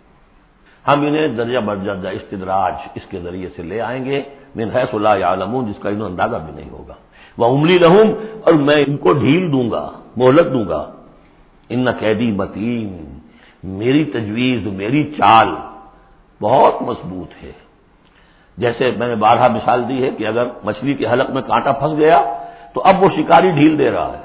ہم 0.88 1.06
انہیں 1.06 1.28
درجہ 1.28 1.58
برجہ 1.58 2.08
استدراج 2.08 2.74
اس 2.94 3.02
کے 3.10 3.18
ذریعے 3.18 3.48
سے 3.56 3.62
لے 3.62 3.80
آئیں 3.80 4.04
گے۔ 4.04 4.22
میں 4.54 4.64
حیث 4.64 4.94
اللہ 4.94 5.08
عالم 5.08 5.70
جس 5.70 5.82
کا 5.82 5.88
انہوں 5.88 6.08
اندازہ 6.08 6.36
بھی 6.36 6.60
نہیں 6.60 6.70
ہوگا۔ 6.70 6.94
وہ 7.38 7.58
عملی 7.58 7.78
رہوں 7.78 8.04
اور 8.44 8.52
میں 8.52 8.84
ان 8.86 8.96
کو 8.96 9.12
ڈھیل 9.12 9.52
دوں 9.52 9.70
گا، 9.70 9.90
مہلت 10.16 10.52
دوں 10.52 10.68
گا۔ 10.68 10.92
ان 11.68 11.90
قیدی 11.90 12.30
متین، 12.30 13.18
میری 13.62 14.04
تجویز، 14.04 14.66
میری 14.66 15.04
چال 15.04 15.48
بہت 16.40 16.82
مضبوط 16.82 17.44
ہے۔ 17.44 17.52
جیسے 18.56 18.90
میں 18.90 19.08
نے 19.08 19.14
بارہ 19.14 19.48
مثال 19.48 19.88
دی 19.88 20.04
ہے 20.04 20.10
کہ 20.10 20.26
اگر 20.26 20.44
مچھلی 20.64 20.94
کے 20.94 21.06
حلق 21.06 21.30
میں 21.30 21.42
کانٹا 21.42 21.72
پھنس 21.72 21.98
گیا 21.98 22.22
تو 22.74 22.82
اب 22.84 23.02
وہ 23.02 23.08
شکاری 23.16 23.50
ڈھیل 23.50 23.78
دے 23.78 23.90
رہا 23.90 24.18
ہے۔ 24.18 24.22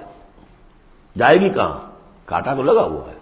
جائے 1.17 1.39
گی 1.39 1.49
کہاں؟ 1.49 1.79
کانٹا 2.25 2.53
تو 2.53 2.63
لگا 2.63 2.83
ہوا 2.83 3.09
ہے۔ 3.09 3.17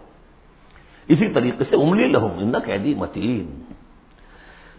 اسی 1.08 1.28
طریقے 1.28 1.64
سے 1.70 1.76
املی 1.76 2.08
لہوں 2.08 2.30
ان 2.38 2.60
قیدی 2.60 2.94
متین۔ 2.96 3.74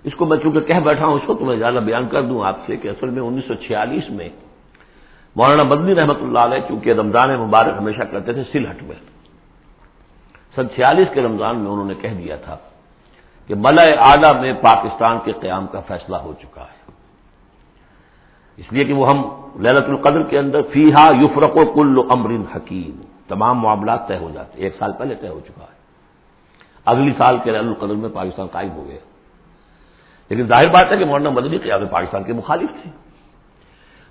اس 0.05 0.15
کو 0.15 0.27
میں 0.27 0.37
چونکہ 0.43 0.61
کہہ 0.61 0.75
بیٹھا 0.75 1.07
ہوں، 1.07 1.15
اس 1.15 1.23
کو 1.27 1.35
تو 1.35 1.45
میں 1.45 1.57
زیادہ 1.57 1.79
بیان 1.85 2.09
کر 2.09 2.23
دوں 2.23 2.45
آپ 2.45 2.57
سے 2.67 2.77
کہ 2.77 2.89
اصل 2.89 3.11
میں 3.11 3.23
انیس 3.23 3.45
سو 3.49 3.55
چھیالیس 3.55 4.11
میں 4.11 4.29
مولانا 5.37 5.63
بدنی 5.63 5.95
رحمۃ 5.95 6.21
اللہ 6.21 6.39
علیہ 6.39 6.59
چونکہ 6.69 6.91
رمضان 6.91 7.41
مبارک 7.41 7.75
ہمیشہ 7.79 8.03
کرتے 8.03 8.33
تھے 8.33 8.43
سلہٹ 8.53 8.83
میں۔ 8.83 8.97
سن 10.55 10.69
چھیالیس 10.75 11.09
کے 11.15 11.23
رمضان 11.23 11.59
میں 11.59 11.71
انہوں 11.71 11.85
نے 11.85 11.95
کہہ 12.01 12.09
دیا 12.09 12.37
تھا۔ 12.37 12.57
کہ 13.47 13.55
ملئے 13.55 13.93
اعلی 13.93 14.41
میں 14.41 14.53
پاکستان 14.53 15.19
کے 15.25 15.33
قیام 15.33 15.67
کا 15.67 15.81
فیصلہ 15.81 16.17
ہو 16.17 16.33
چکا 16.43 16.63
ہے۔ 16.63 16.93
اس 18.57 18.73
لیے 18.73 18.85
کہ 18.85 18.93
وہ 18.93 19.09
ہم 19.09 19.23
للت 19.63 19.89
القدر 19.89 20.23
کے 20.23 20.39
اندر 20.39 20.63
فیحا 20.63 21.11
یفرق 21.21 21.57
و 21.57 21.65
کل 21.65 21.99
امرن 22.11 22.43
حکیم، 22.57 23.01
تمام 23.29 23.59
معاملات 23.59 24.09
طے 24.09 24.17
ہو 24.17 24.31
جاتے 24.35 24.63
ایک 24.63 24.77
سال 24.79 24.93
پہلے 24.99 25.15
طے 25.15 25.29
ہو 25.29 25.41
چکا 25.41 25.63
ہے۔ 25.63 25.77
اگلی 26.85 27.13
سال 27.19 27.39
کے 27.45 27.51
للت 27.51 27.67
القدر 27.67 27.95
میں 27.95 28.09
پاکستان 28.15 28.47
قائم 28.47 28.71
ہو 28.71 28.87
گیا۔ 28.89 28.99
لیکن 30.29 30.47
ظاہر 30.47 30.69
بات 30.69 30.93
ہے 30.93 30.97
کہ 30.97 31.05
مولانا 31.05 31.31
مدنی 31.31 31.59
قیام 31.59 31.87
پاکستان 31.87 32.25
کے 32.25 32.33
مخالف 32.33 32.83
تھے۔ 32.83 32.91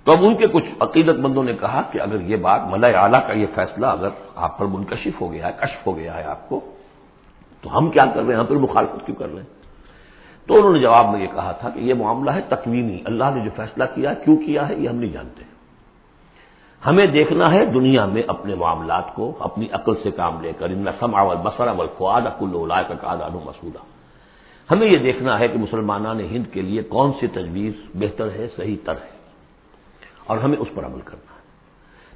تو 0.04 0.12
اب 0.12 0.18
ان 0.22 0.36
کے 0.36 0.46
کچھ 0.46 0.64
عقیدت 0.80 1.16
مندوں 1.18 1.44
نے 1.44 1.52
کہا 1.60 1.82
کہ 1.92 2.00
اگر 2.00 2.20
یہ 2.20 2.36
بات 2.36 2.60
ملئے 2.70 2.92
اعلیٰ 2.92 3.26
کا 3.26 3.32
یہ 3.32 3.46
فیصلہ 3.54 3.86
اگر 3.86 4.08
آپ 4.34 4.58
پر 4.58 4.66
منکشف 4.66 5.20
ہو 5.20 5.32
گیا 5.32 5.46
ہے، 5.46 5.52
کشف 5.60 5.86
ہو 5.86 5.96
گیا 5.96 6.14
ہے 6.14 6.22
آپ 6.22 6.48
کو 6.48 6.60
تو 7.62 7.78
ہم 7.78 7.90
کیا 7.90 8.06
کر 8.06 8.22
رہے 8.22 8.32
ہیں؟ 8.32 8.40
ہم 8.40 8.46
پھر 8.46 8.56
مخالفت 8.56 9.06
کیوں 9.06 9.16
کر 9.16 9.28
رہے 9.28 9.42
ہیں؟ 9.42 9.56
تو 10.46 10.54
انہوں 10.54 10.72
نے 10.72 10.78
جواب 10.78 11.08
میں 11.08 11.20
یہ 11.20 11.26
کہا 11.26 11.52
تھا 11.52 11.70
کہ 11.70 11.80
یہ 11.80 11.94
معاملہ 11.94 12.30
ہے 12.30 12.40
تکوینی۔ 12.48 13.02
اللہ 13.04 13.24
نے 13.34 13.44
جو 13.44 13.50
فیصلہ 13.56 13.84
کیا 13.94 14.10
ہے، 14.10 14.14
کیوں 14.24 14.36
کیا 14.36 14.68
ہے، 14.68 14.74
یہ 14.74 14.88
ہم 14.88 14.96
نہیں 14.96 15.12
جانتے۔ 15.12 15.42
ہمیں 16.86 17.06
دیکھنا 17.06 17.52
ہے 17.52 17.66
دنیا 17.66 18.06
میں 18.06 18.22
اپنے 18.26 18.54
معاملات 18.54 19.14
کو، 19.14 19.32
اپنی 19.40 19.66
عقل 19.72 19.94
سے 20.02 20.10
کام 20.10 20.40
لے 20.40 20.52
کر۔ 20.58 20.68
ان 20.68 20.86
سم 20.98 21.14
اول 21.14 21.36
بسر 21.36 21.68
اول 21.68 21.86
فواد 21.98 22.22
اکل 22.22 22.68
کا 22.88 22.94
قادان 22.94 23.34
و 23.34 23.40
مسودہ 23.44 23.78
ہمیں 24.72 24.86
یہ 24.86 24.98
دیکھنا 24.98 25.38
ہے 25.38 25.48
کہ 25.48 25.58
مسلمانان 25.58 26.20
ہند 26.20 26.52
کے 26.52 26.62
لیے 26.62 26.82
کون 26.82 27.12
سی 27.20 27.26
تجویز 27.26 27.72
بہتر 27.94 28.28
ہے، 28.30 28.46
صحیح 28.56 28.76
تر 28.84 28.92
ہے۔ 28.92 29.16
اور 30.26 30.38
ہمیں 30.38 30.58
اس 30.58 30.68
پر 30.74 30.86
عمل 30.86 31.00
کرنا 31.00 31.32
ہے۔ 31.32 31.40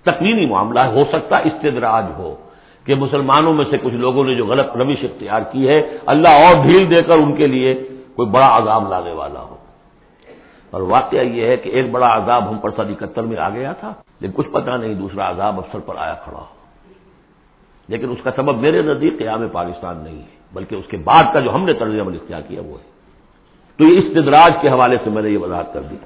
تکوینی 0.02 0.46
معاملہ 0.46 0.80
ہے، 0.80 0.92
ہو 0.92 1.04
سکتا 1.12 1.38
استدراج 1.38 2.04
ہو۔ 2.18 2.36
کہ 2.84 2.94
مسلمانوں 2.94 3.54
میں 3.54 3.64
سے 3.70 3.78
کچھ 3.78 3.94
لوگوں 3.94 4.24
نے 4.24 4.34
جو 4.34 4.46
غلط 4.46 4.76
روش 4.76 4.96
اختیار 5.02 5.42
کی 5.52 5.68
ہے، 5.68 5.98
اللہ 6.06 6.28
اور 6.28 6.62
ڈھیل 6.62 6.90
دے 6.90 7.02
کر 7.02 7.18
ان 7.18 7.34
کے 7.34 7.46
لیے 7.46 7.74
کوئی 8.16 8.28
بڑا 8.28 8.56
عذاب 8.56 8.88
لانے 8.88 9.12
والا 9.12 9.40
ہو۔ 9.40 9.56
اور 10.70 10.80
واقعہ 10.80 11.18
یہ 11.18 11.46
ہے 11.46 11.56
کہ 11.56 11.68
ایک 11.68 11.90
بڑا 11.90 12.16
عذاب 12.16 12.50
ہم 12.50 12.58
پر 12.58 12.70
سن 12.76 12.82
اکہتر 12.82 13.22
میں 13.22 13.36
آ 13.36 13.48
گیا 13.48 13.72
تھا، 13.72 13.92
لیکن 14.20 14.32
کچھ 14.36 14.50
پتہ 14.50 14.70
نہیں 14.70 14.94
دوسرا 14.94 15.30
عذاب 15.30 15.58
افسر 15.58 15.78
پر 15.78 15.94
آیا 15.96 16.14
کھڑا 16.14 16.38
ہو۔ 16.38 16.44
لیکن 17.88 18.10
اس 18.10 18.18
کا 18.22 18.30
سبب 18.36 18.58
میرے 18.58 18.82
نزدیک 18.82 19.18
قیام 19.18 19.48
پاکستان 19.52 19.96
نہیں 19.96 20.18
ہے، 20.18 20.40
بلکہ 20.52 20.74
اس 20.74 20.84
کے 20.88 20.96
بعد 20.96 21.22
کا 21.32 21.40
جو 21.40 21.54
ہم 21.54 21.64
نے 21.64 21.72
طرز 21.72 22.00
عمل 22.00 22.14
اختیار 22.14 22.40
کیا 22.48 22.60
وہ 22.60 22.72
ہے۔ 22.72 22.90
تو 23.76 23.84
یہ 23.84 23.98
استدراج 23.98 24.52
کے 24.60 24.68
حوالے 24.68 24.96
سے 25.04 25.10
میں 25.10 25.22
نے 25.22 25.30
یہ 25.30 25.38
وضاحت 25.38 25.74
کر 25.74 25.80
دی۔ 25.80 25.96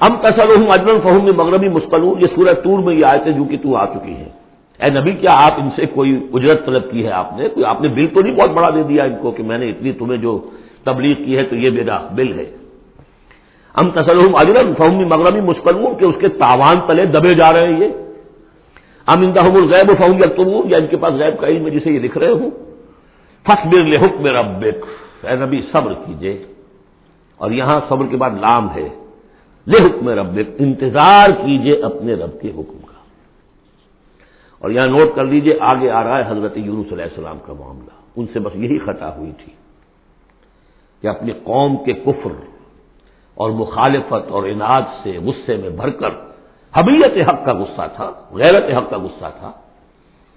ہم 0.00 0.16
تصل 0.16 0.60
ہوں 0.60 0.66
اجمن 0.68 1.00
فہم 1.02 1.36
مغربی 1.36 1.68
مستقل 1.68 2.04
یہ 2.18 2.26
سورہ 2.34 2.54
ٹور 2.54 2.78
میں 2.78 2.94
یہ 2.94 3.06
آئے 3.06 3.18
تھے 3.18 3.32
جو 3.32 3.44
کہ 3.44 3.56
تو 3.56 3.76
آ 3.76 3.86
چکی 3.86 4.16
ہیں۔ 4.16 4.45
اے 4.82 4.90
نبی، 4.90 5.12
کیا 5.12 5.30
آپ 5.32 5.60
ان 5.60 5.68
سے 5.76 5.86
کوئی 5.86 6.10
اجرت 6.32 6.66
طلب 6.66 6.90
کی 6.90 7.06
ہے؟ 7.06 7.10
آپ 7.10 7.28
نے 7.36 7.48
کوئی 7.48 7.64
آپ 7.66 7.80
نے 7.82 7.88
بل 7.88 8.06
تو 8.06 8.20
نہیں 8.20 8.36
بہت 8.36 8.50
بڑا 8.50 8.70
دے 8.70 8.82
دیا 8.82 9.04
ان 9.04 9.14
کو 9.22 9.30
کہ 9.30 9.42
میں 9.42 9.58
نے 9.58 9.70
اتنی 9.70 9.92
تمہیں 9.92 10.18
جو 10.18 10.50
تبلیغ 10.84 11.16
کی 11.24 11.36
ہے 11.36 11.44
تو 11.44 11.56
یہ 11.56 11.70
میرا 11.70 11.98
بل 12.12 12.38
ہے۔ 12.38 12.44
ہم 13.78 13.90
تسلم 13.90 14.36
اجرم 14.36 14.74
فہمی 14.78 15.04
مغربی 15.04 15.40
مسکلوں 15.40 15.94
کہ 15.94 16.04
اس 16.04 16.14
کے 16.20 16.28
تاوان 16.28 16.76
تلے 16.86 17.04
دبے 17.06 17.34
جا 17.34 17.52
رہے 17.52 17.66
ہیں 17.66 17.80
یہ۔ 17.80 17.88
ہم 19.08 19.20
ان 19.20 19.32
الغیب 19.36 19.90
فہم 19.98 20.12
یا 20.12 20.28
یا 20.64 20.78
ان 20.78 20.86
کے 20.86 20.96
پاس 20.96 21.14
غیب 21.14 21.40
کا 21.40 21.46
علم 21.46 21.68
جسے 21.68 21.90
یہ 21.90 21.98
لکھ 21.98 22.18
رہے 22.18 22.32
ہوں۔ 22.32 22.50
فخ 23.46 23.66
بر 23.66 23.96
حکم 23.96 24.26
ربک، 24.26 24.78
اے 25.26 25.36
نبی، 25.36 25.60
صبر 25.72 25.92
کیجیے 25.94 26.44
اور 27.36 27.50
یہاں 27.50 27.80
صبر 27.88 28.06
کے 28.06 28.16
بعد 28.16 28.30
لام 28.40 28.68
ہے۔ 28.74 28.88
لے 29.66 29.78
حکم 29.86 30.08
ربک، 30.08 30.48
انتظار 30.58 31.30
کیجیے 31.44 31.74
اپنے 31.82 32.14
رب 32.14 32.40
کے 32.40 32.48
حکم 32.48 32.78
اور 34.58 34.70
یہاں 34.70 34.86
نوٹ 34.86 35.08
کر 35.14 35.24
لیجیے، 35.24 35.58
آگے 35.60 35.90
آ 35.90 36.04
رہا 36.04 36.18
ہے 36.18 36.24
حضرت 36.28 36.58
یونس 36.58 36.92
علیہ 36.92 37.04
السلام 37.04 37.38
کا 37.46 37.52
معاملہ۔ 37.52 37.96
ان 38.16 38.26
سے 38.32 38.38
بس 38.40 38.56
یہی 38.56 38.78
خطا 38.78 39.16
ہوئی 39.16 39.32
تھی 39.32 39.52
کہ 41.02 41.06
اپنی 41.06 41.32
قوم 41.32 41.76
کے 41.84 41.92
کفر 41.92 42.30
اور 43.34 43.50
مخالفت 43.50 44.30
اور 44.30 44.42
انعد 44.42 44.82
سے 45.02 45.18
غصے 45.24 45.56
میں 45.56 45.70
بھر 45.70 45.90
کر 45.90 46.08
حبیت 46.76 47.28
حق 47.28 47.44
کا 47.44 47.52
غصہ 47.52 47.82
تھا، 47.96 48.10
غیرت 48.30 48.64
حق 48.76 48.90
کا 48.90 48.96
غصہ 48.96 49.24
تھا۔ 49.38 49.52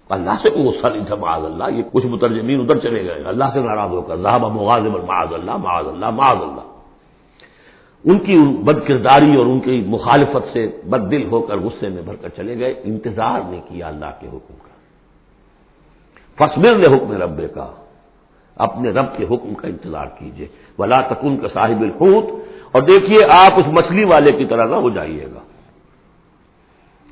اللہ 0.09 0.35
سے 0.41 0.49
کوئی 0.49 0.65
غصہ 0.65 0.87
نہیں 0.87 1.05
تھا، 1.05 1.15
معاذ 1.15 1.45
اللہ، 1.45 1.63
یہ 1.77 1.83
کچھ 1.91 2.05
مترجمین 2.05 2.59
ادھر 2.59 2.77
چلے 2.77 3.03
گئے۔ 3.03 3.23
اللہ 3.25 3.45
سے 3.53 3.59
ناراض 3.59 3.89
ہو 3.89 4.01
کر 4.01 4.15
ذہب 4.15 4.45
مغازم 4.45 4.91
معاذ 4.91 5.33
اللہ 5.33 5.57
معاذ 5.57 5.87
اللہ 5.87 6.09
معاذ 6.09 6.37
اللہ۔ 6.41 6.68
ان 8.05 8.19
کی 8.19 8.37
بد 8.63 8.87
کرداری 8.87 9.35
اور 9.35 9.45
ان 9.45 9.59
کی 9.59 9.83
مخالفت 9.87 10.53
سے 10.53 10.67
بد 10.85 11.11
دل 11.11 11.23
ہو 11.31 11.41
کر 11.41 11.57
غصے 11.57 11.89
میں 11.89 12.01
بھر 12.01 12.15
کر 12.15 12.29
چلے 12.29 12.59
گئے، 12.59 12.73
انتظار 12.83 13.39
نہیں 13.49 13.61
کیا 13.67 13.87
اللہ 13.87 14.11
کے 14.19 14.27
حکم 14.27 14.55
کا۔ 14.63 14.73
فصبر 16.37 16.75
نے 16.75 16.87
حکم 16.87 17.11
رب 17.11 17.41
کا 17.55 17.67
اپنے 18.55 18.89
رب 18.89 19.17
کے 19.17 19.25
حکم 19.25 19.53
کا 19.53 19.67
انتظار 19.67 20.07
کیجیے 20.19 20.47
ولا 20.79 21.01
تکن 21.01 21.37
کا 21.37 21.47
صاحب 21.47 21.81
الحوت، 21.81 22.25
اور 22.71 22.81
دیکھیے 22.81 23.23
آپ 23.23 23.59
اس 23.59 23.67
مچھلی 23.67 24.03
والے 24.03 24.31
کی 24.31 24.45
طرح 24.45 24.65
نہ 24.65 24.75
ہو 24.75 24.89
جائیے 24.89 25.25
گا۔ 25.25 25.43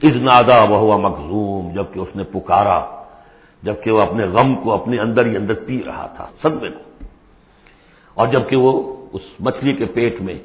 اس 0.02 0.15
نادا 0.15 0.63
وہ 0.63 0.78
ہوا 0.78 0.97
مخزوم، 0.97 1.71
جبکہ 1.73 2.00
اس 2.00 2.15
نے 2.15 2.23
پکارا، 2.23 2.80
جبکہ 3.63 3.91
وہ 3.91 4.02
اپنے 4.02 4.26
غم 4.26 4.56
کو 4.56 4.73
اپنے 4.73 5.00
اندر 5.00 5.26
ہی 5.26 5.36
اندر 5.38 5.54
پی 5.54 5.84
رہا 5.86 6.08
تھا، 6.15 6.26
صدمے 6.41 6.69
کو۔ 6.69 6.84
اور 8.13 8.28
جبکہ 8.28 8.56
وہ 8.56 8.71
اس 9.13 9.21
مچھلی 9.39 9.73
کے 9.73 9.86
پیٹ 9.86 10.21
میں 10.21 10.38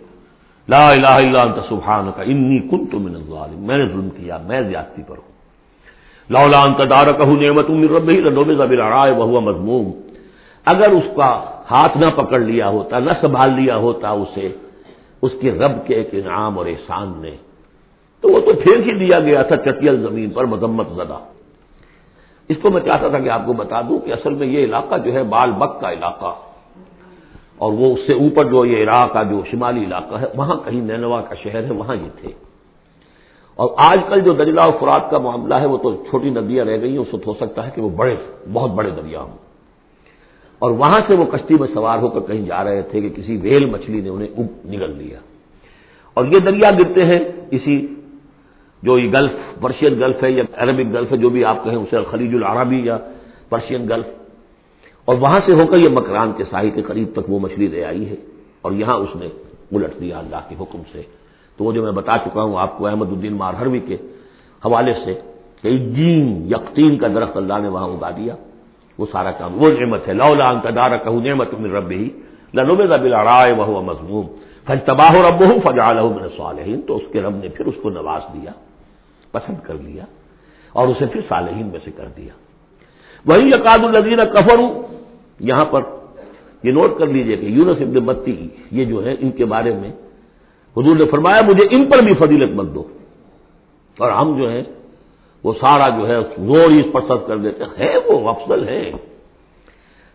لا 0.68 0.88
الہ 0.90 1.16
الا 1.22 1.42
انت 1.42 1.58
سبحان 1.68 2.10
کا 2.16 2.22
انی 2.22 2.58
کن 2.70 2.86
تو 2.86 2.98
من 2.98 3.14
الظالم. 3.14 3.60
میں 3.66 3.78
نے 3.78 3.86
ظلم 3.92 4.08
کیا، 4.10 4.36
میں 4.46 4.60
زیادتی 4.62 5.02
پر 5.08 5.16
ہوں. 5.16 5.30
لا 6.30 6.60
انت 6.62 6.80
دار 6.90 7.12
کہ 7.12 7.24
نعمت 7.24 7.70
من 7.70 7.88
ربہ 7.88 8.12
لنوبز 8.26 8.60
بالعراء 8.60 9.08
وهو 9.10 9.40
مذموم. 9.40 9.90
اگر 10.66 10.90
اس 10.90 11.08
کا 11.16 11.30
ہاتھ 11.70 11.96
نہ 11.96 12.06
پکڑ 12.16 12.38
لیا 12.38 12.68
ہوتا، 12.68 12.98
نہ 12.98 13.12
سنبھال 13.20 13.50
لیا 13.52 13.76
ہوتا 13.76 14.10
اسے، 14.22 14.48
اس 15.22 15.32
کے 15.40 15.50
رب 15.50 15.74
کے 15.86 15.94
ایک 15.94 16.08
انعام 16.12 16.58
اور 16.58 16.66
احسان 16.66 17.08
نے، 17.22 17.34
تو 18.22 18.28
وہ 18.28 18.40
تو 18.40 18.52
پھینک 18.62 18.86
ہی 18.88 18.94
دیا 18.98 19.18
گیا 19.20 19.42
تھا 19.42 19.56
چٹیل 19.56 19.96
زمین 20.02 20.30
پر 20.30 20.44
مذمت 20.44 20.88
زدہ. 20.96 21.18
اس 22.50 22.56
کو 22.62 22.70
میں 22.70 22.80
چاہتا 22.86 23.08
تھا 23.08 23.18
کہ 23.18 23.28
آپ 23.28 23.46
کو 23.46 23.52
بتا 23.52 23.80
دوں 23.88 23.98
کہ 23.98 24.12
اصل 24.12 24.34
میں 24.34 24.46
یہ 24.46 24.64
علاقہ 24.64 24.94
جو 25.04 25.12
ہے 25.14 25.22
بال 25.34 25.50
بک 25.58 25.80
کا 25.80 25.92
علاقہ. 25.92 26.32
اور 27.62 27.72
وہ 27.72 27.94
اس 27.94 28.00
سے 28.06 28.12
اوپر 28.12 28.44
جو 28.44 28.64
یہ 28.64 28.84
عراق 28.84 29.12
کا 29.12 29.22
جو 29.22 29.42
شمالی 29.50 29.84
علاقہ 29.84 30.14
ہے، 30.14 30.26
وہاں 30.36 30.56
کہیں 30.64 30.80
نینوا 30.80 31.20
کا 31.20 31.34
شہر 31.34 31.64
ہے، 31.64 31.72
وہاں 31.72 31.96
یہ 31.96 32.08
تھے۔ 32.20 32.28
اور 33.54 33.68
آج 33.76 34.00
کل 34.08 34.20
جو 34.20 34.32
دریا 34.32 34.64
و 34.64 34.70
فرات 34.80 35.10
کا 35.10 35.18
معاملہ 35.18 35.54
ہے، 35.54 35.66
وہ 35.66 35.76
تو 35.76 36.04
چھوٹی 36.10 36.30
ندیاں 36.30 36.64
رہ 36.64 36.80
گئی 36.80 36.90
ہیں، 36.90 36.98
اس 36.98 37.14
وقت 37.14 37.26
ہو 37.26 37.34
سکتا 37.34 37.66
ہے 37.66 37.70
کہ 37.74 37.82
وہ 37.82 37.88
بڑے، 37.88 38.16
بہت 38.52 38.70
بڑے 38.70 38.90
دریا 38.90 39.20
ہوں۔ 39.20 39.36
اور 40.58 40.70
وہاں 40.70 41.00
سے 41.06 41.14
وہ 41.14 41.24
کشتی 41.24 41.54
میں 41.60 41.68
سوار 41.74 41.98
ہو 41.98 42.08
کر 42.08 42.20
کہیں 42.20 42.46
جا 42.46 42.64
رہے 42.64 42.82
تھے 42.82 43.00
کہ 43.00 43.10
کسی 43.10 43.36
ویل 43.36 43.64
مچھلی 43.64 44.00
نے 44.00 44.08
انہیں 44.08 44.66
نگل 44.66 44.90
لیا۔ 44.98 45.18
اور 46.14 46.24
یہ 46.24 46.38
دریا 46.38 46.70
گرتے 46.70 47.04
ہیں 47.04 47.18
اسی 47.50 47.94
جو 48.82 48.98
یہ 48.98 49.12
گلف، 49.12 49.60
پرشین 49.60 49.94
گلف 50.00 50.22
ہے 50.22 50.30
یا 50.30 50.42
عربک 50.56 50.94
گلف 50.94 51.12
ہے، 51.12 51.16
جو 51.16 51.30
بھی 51.30 51.44
آپ 51.44 51.64
کہیں 51.64 51.76
اسے 51.76 51.96
خلیج 52.10 52.34
العربی 52.34 52.80
یا 52.84 52.98
پرشین 53.48 53.88
گلف 53.88 54.21
اور 55.04 55.16
وہاں 55.16 55.40
سے 55.46 55.52
ہو 55.52 55.66
کر 55.66 55.76
یہ 55.76 55.88
مکران 55.88 56.32
کے 56.36 56.44
ساحل 56.50 56.70
کے 56.70 56.82
قریب 56.82 57.08
تک 57.12 57.30
وہ 57.30 57.38
مچھلی 57.38 57.66
لے 57.66 57.84
آئی 57.84 58.10
ہے 58.10 58.16
اور 58.62 58.72
یہاں 58.72 58.96
اس 58.96 59.16
نے 59.16 59.28
الٹ 59.72 60.00
دیا 60.00 60.18
اللہ 60.18 60.42
کے 60.48 60.54
حکم 60.60 60.82
سے۔ 60.92 61.02
تو 61.56 61.64
وہ 61.64 61.72
جو 61.72 61.82
میں 61.82 61.92
بتا 61.92 62.16
چکا 62.24 62.42
ہوں 62.42 62.56
آپ 62.58 62.78
کو 62.78 62.86
احمد 62.86 63.08
الدین 63.12 63.32
مارہروی 63.32 63.80
کے 63.80 63.96
حوالے 64.64 64.94
سے 65.04 65.14
کہ 65.62 65.70
جین 65.96 66.46
یقین 66.50 66.98
کا 66.98 67.08
درخت 67.08 67.36
اللہ 67.36 67.58
نے 67.62 67.68
وہاں 67.68 67.88
اگا 67.88 68.10
دیا۔ 68.10 68.34
وہ 68.98 69.06
سارا 69.12 69.30
کام، 69.30 69.62
وہ 69.62 69.68
نعمت 69.80 70.08
ہے۔ 70.08 70.12
لولا 70.12 70.48
ان 70.50 70.60
کا 70.60 70.70
دارا 70.76 70.96
کہ 70.96 71.10
نعمت 71.10 71.54
من 71.58 71.70
رب 71.70 71.90
ہی 71.90 72.08
لنوب 72.54 72.80
رائے 72.80 73.52
وہ 73.52 73.82
مضموم 73.82 74.26
فج 74.66 74.78
تباہ 74.84 75.14
رب 75.28 75.40
ہوں 75.40 75.58
فجا 75.64 75.92
من 75.92 76.28
صالحین 76.36 76.80
تو 76.86 76.96
اس 76.96 77.06
کے 77.12 77.22
رب 77.22 77.36
نے 77.42 77.48
پھر 77.48 77.66
اس 77.66 77.74
کو 77.82 77.90
نواز 77.90 78.22
دیا، 78.34 78.52
پسند 79.32 79.56
کر 79.66 79.74
لیا 79.74 80.04
اور 80.72 80.88
اسے 80.88 81.06
پھر 81.12 81.20
صالحین 81.28 81.66
میں 81.66 81.80
سے 81.84 81.90
کر 81.90 82.08
دیا۔ 82.16 82.34
وہی 83.26 83.48
یقاد 83.48 83.78
الزین 83.82 84.16
کفر 84.16 84.60
یہاں 85.40 85.64
پر 85.64 85.82
یہ 86.62 86.72
نوٹ 86.72 86.98
کر 86.98 87.06
لیجیے 87.06 87.36
کہ 87.36 87.46
یونس 87.46 87.76
ابن 87.80 87.94
بتی 87.94 88.48
یہ 88.70 88.84
جو 88.84 89.06
ہے 89.06 89.14
ان 89.20 89.30
کے 89.30 89.44
بارے 89.44 89.74
میں 89.74 89.92
حضور 90.76 90.96
نے 90.96 91.04
فرمایا، 91.04 91.40
مجھے 91.48 91.64
ان 91.70 91.86
پر 91.86 91.98
بھی 91.98 92.14
فضیلت 92.14 92.56
مت 92.56 92.74
دو۔ 92.74 92.84
اور 93.98 94.10
ہم 94.10 94.38
جو 94.38 94.50
ہیں، 94.50 94.62
وہ 95.44 95.52
سارا 95.60 95.88
جو 95.88 96.08
ہے، 96.08 96.14
زور 96.46 96.70
اس 96.70 96.86
پر 96.92 97.00
سب 97.08 97.26
کر 97.26 97.36
دیتے 97.36 97.64
ہیں۔ 97.64 97.96
وہ، 98.06 98.30
افضل 98.30 98.68
ہے 98.68 98.90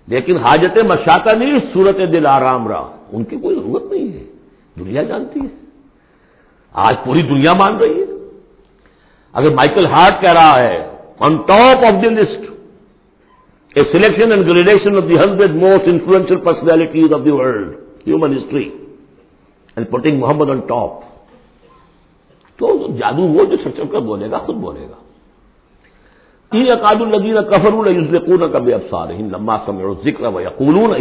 لیکن 0.07 0.37
حاجت 0.37 0.77
مشاطہ 0.77 1.29
نہیں، 1.29 1.59
صورت 1.73 1.97
دل 1.97 2.25
آرام 2.25 2.67
رہا 2.67 2.97
ان 3.11 3.23
کی 3.23 3.35
کوئی 3.35 3.55
ضرورت 3.55 3.91
نہیں 3.91 4.13
ہے۔ 4.13 4.23
دنیا 4.79 5.03
جانتی 5.03 5.39
ہے۔ 5.39 5.65
آج 6.73 6.95
پوری 7.05 7.21
دنیا 7.21 7.53
مان 7.53 7.77
رہی 7.77 8.01
ہے۔ 8.01 8.05
اگر 9.33 9.49
مائیکل 9.49 9.85
ہارٹ 9.85 10.21
کہہ 10.21 10.33
رہا 10.33 10.59
ہے 10.59 10.89
on 11.19 11.37
top 11.37 11.77
of 11.77 12.01
the 12.01 12.09
list 12.09 12.56
a 13.77 13.83
selection 13.91 14.31
and 14.31 14.47
gradation 14.47 14.97
of 14.97 15.03
the 15.09 15.17
hundred 15.17 15.55
most 15.55 15.87
influential 15.87 16.35
personalities 16.35 17.13
of 17.13 17.25
the 17.25 17.31
world 17.31 17.75
human 18.07 18.37
history 18.37 18.69
and 19.75 19.89
putting 19.91 20.19
Muhammad 20.19 20.49
on 20.49 20.59
top 20.59 20.91
تو 22.57 22.87
جادو 22.99 23.21
وہ 23.21 23.45
جو 23.45 23.57
سچ 23.57 23.81
کر 23.91 23.99
بولے 23.99 24.31
گا، 24.31 24.37
خود 24.37 24.55
بولے 24.55 24.79
گا۔ 24.79 24.95
اقاد 26.51 27.01
الدین 27.01 27.35
کفر 27.49 28.47
کب 28.47 28.69
افسار 28.73 29.07
لمبا 29.19 29.57
سمے 29.65 29.83
ذکر 30.03 30.25
و 30.25 30.41
یقولون 30.41 30.91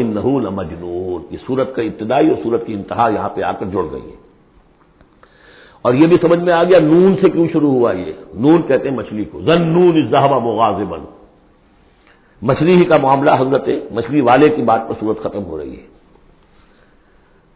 مجنون 0.54 1.22
یہ 1.30 1.38
سورت 1.46 1.74
کا 1.74 1.82
ابتدائی 1.82 2.28
اور 2.28 2.36
سورت 2.42 2.66
کی 2.66 2.72
انتہا 2.72 3.08
یہاں 3.08 3.28
پہ 3.28 3.42
آ 3.42 3.52
کر 3.52 3.66
جڑ 3.66 3.82
گئی 3.92 4.10
ہے۔ 4.10 4.16
اور 5.82 5.94
یہ 5.94 6.06
بھی 6.06 6.16
سمجھ 6.20 6.38
میں 6.38 6.52
آ 6.52 6.64
گیا، 6.64 6.78
نون 6.78 7.14
سے 7.20 7.30
کیوں 7.30 7.46
شروع 7.52 7.70
ہوا 7.70 7.92
یہ؟ 7.92 8.12
نون 8.34 8.62
کہتے 8.62 8.88
ہیں 8.88 8.96
مچھلی 8.96 9.24
کو۔ 9.24 9.40
زن 9.40 9.62
نون 9.62 10.02
ازہبا 10.02 10.38
مغازبن 10.38 11.15
مچھلی 12.42 12.77
ہی 12.77 12.85
کا 12.85 12.96
معاملہ 12.96 13.31
حضرت 13.38 13.68
مچھلی 13.92 14.20
والے 14.20 14.49
کی 14.49 14.62
بات 14.62 14.88
پر 14.88 14.94
صورت 15.01 15.22
ختم 15.22 15.44
ہو 15.44 15.59
رہی 15.59 15.77
ہے۔ 15.77 15.96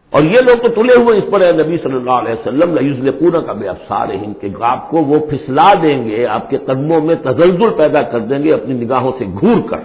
اور 0.09 0.23
یہ 0.23 0.39
لوگ 0.39 0.67
تو 0.67 0.67
تلے 0.67 0.95
ہوئے 0.95 1.17
اس 1.17 1.23
پر 1.31 1.53
نبی 1.53 1.77
صلی 1.83 1.95
اللہ 1.95 2.11
علیہ 2.11 2.33
وسلم 2.33 3.09
پورا 3.19 3.41
کا 3.41 3.53
بے 3.53 3.67
افسار 3.67 4.09
ہند 4.09 4.41
کے 4.41 4.47
آپ 4.59 4.89
کو 4.89 4.97
وہ 4.97 5.19
پھسلا 5.29 5.67
دیں 5.81 6.05
گے، 6.05 6.25
آپ 6.25 6.49
کے 6.49 6.57
قدموں 6.57 7.01
میں 7.01 7.15
تزلزل 7.15 7.69
پیدا 7.77 8.01
کر 8.01 8.19
دیں 8.19 8.43
گے، 8.43 8.53
اپنی 8.53 8.85
نگاہوں 8.85 9.11
سے 9.19 9.25
گور 9.25 9.69
کر۔ 9.69 9.79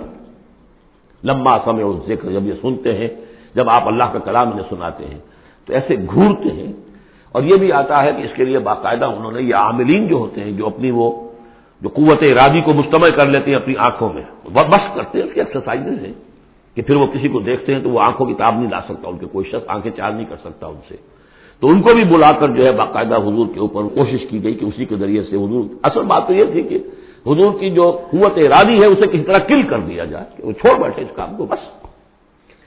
لمبا 1.25 1.59
سمے 1.65 1.83
اور 1.83 1.95
ذکر 2.07 2.31
جب 2.33 2.47
یہ 2.47 2.53
سنتے 2.63 2.95
ہیں، 2.95 3.09
جب 3.55 3.71
آپ 3.71 3.89
اللہ 3.89 4.05
کا 4.13 4.19
کلام 4.19 4.49
انہیں 4.49 4.65
سناتے 4.71 5.05
ہیں، 5.05 5.19
تو 5.67 5.73
ایسے 5.73 5.97
گھورتے 6.15 6.49
ہیں۔ 6.49 6.73
اور 7.33 7.43
یہ 7.43 7.57
بھی 7.57 7.73
آتا 7.73 8.03
ہے 8.03 8.13
کہ 8.13 8.23
اس 8.23 8.31
کے 8.37 8.45
لیے 8.45 8.59
باقاعدہ 8.59 9.05
انہوں 9.05 9.33
نے 9.33 9.43
یہ 9.43 9.55
عاملین 9.55 10.09
جو 10.09 10.17
ہوتے 10.17 10.41
ہیں، 10.41 10.53
جو 10.53 10.67
اپنی 10.67 10.91
وہ 10.91 11.26
جو 11.81 11.89
قوت 11.89 12.23
ارادی 12.23 12.61
کو 12.61 12.73
مشتمل 12.73 13.11
کر 13.11 13.27
لیتے 13.27 13.51
ہیں 13.51 13.57
اپنی 13.57 13.75
آنکھوں 13.79 14.13
میں۔ 14.13 14.23
بس 14.53 14.95
کرتے 14.95 15.19
ہیں، 15.19 15.27
اس 15.27 15.33
کی 15.35 15.41
ایکسرسائز 15.41 15.81
ہیں 15.81 16.13
کہ 16.75 16.83
پھر 16.83 16.95
وہ 16.97 17.07
کسی 17.07 17.29
کو 17.29 17.41
دیکھتے 17.41 17.75
ہیں 17.75 17.81
تو 17.83 17.91
وہ 17.91 18.01
آنکھوں 18.01 18.27
کی 18.27 18.35
تاب 18.35 18.55
نہیں 18.55 18.71
لا 18.71 18.81
سکتا 18.81 19.09
ان 19.09 19.19
کے، 19.19 19.27
کوئی 19.33 19.49
شخص 19.49 19.65
آنکھیں 19.67 19.93
چار 19.97 20.13
نہیں 20.13 20.27
کر 20.29 20.37
سکتا 20.45 20.67
ان 20.67 20.77
سے۔ 20.89 20.97
تو 21.61 21.69
ان 21.69 21.83
کو 21.83 21.95
بھی 21.95 22.05
بلا 22.05 22.33
کر 22.33 22.49
جو 22.49 22.67
ہے 22.67 22.73
باقاعدہ 22.73 23.17
حضور 23.17 23.47
کے 23.55 23.61
اوپر 23.61 23.83
کوشش 23.83 24.27
کی 24.31 24.43
گئی 24.43 24.55
کہ 24.55 24.65
اسی 24.65 24.85
کے 24.85 24.97
ذریعے 24.97 25.23
سے 25.23 25.37
حضور، 25.37 25.65
اصل 25.83 26.03
بات 26.03 26.27
تو 26.27 26.33
یہ 26.33 26.45
تھی 26.45 26.63
کہ 26.63 26.79
حضور 27.27 27.61
کی 27.61 27.71
جو 27.71 28.01
قوت 28.11 28.33
ارادی 28.37 28.81
ہے 28.81 28.87
اسے 28.87 29.07
کسی 29.07 29.25
طرح 29.25 29.39
کل 29.39 29.63
کر 29.63 29.79
دیا 29.79 30.05
جائے 30.05 30.25
کہ 30.37 30.47
وہ 30.47 30.53
چھوڑ 30.53 30.79
بیٹھے 30.83 31.03
اس 31.03 31.17
کام 31.17 31.37
کو، 31.37 31.47
بس۔ 31.47 31.87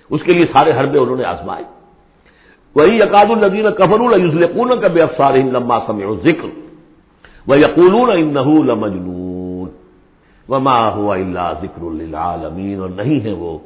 اس 0.09 0.23
کے 0.23 0.33
لیے 0.33 0.45
سارے 0.53 0.71
حربے 0.71 0.99
انہوں 0.99 1.17
نے 1.17 1.23
آزمائے۔ 1.23 1.63
وہی 2.75 3.01
اکاد 3.01 3.25
الدین 3.29 3.65
کفر 3.77 3.99
الزل 3.99 4.79
کا 4.81 4.87
بے 4.87 5.01
افسار 5.01 5.33
لمبا 5.33 5.79
سمے 5.87 6.05
ذکر 6.23 6.68
وہ 7.49 7.59
یقول 7.59 8.23
مجنون 8.73 9.67
وما 10.49 10.93
ہوا 10.93 11.15
اللہ 11.15 11.53
ذکر 11.61 11.83
اللہ 11.83 12.17
اور 12.17 12.89
نہیں 12.89 13.19
ہے 13.23 13.33
وہ۔ 13.33 13.57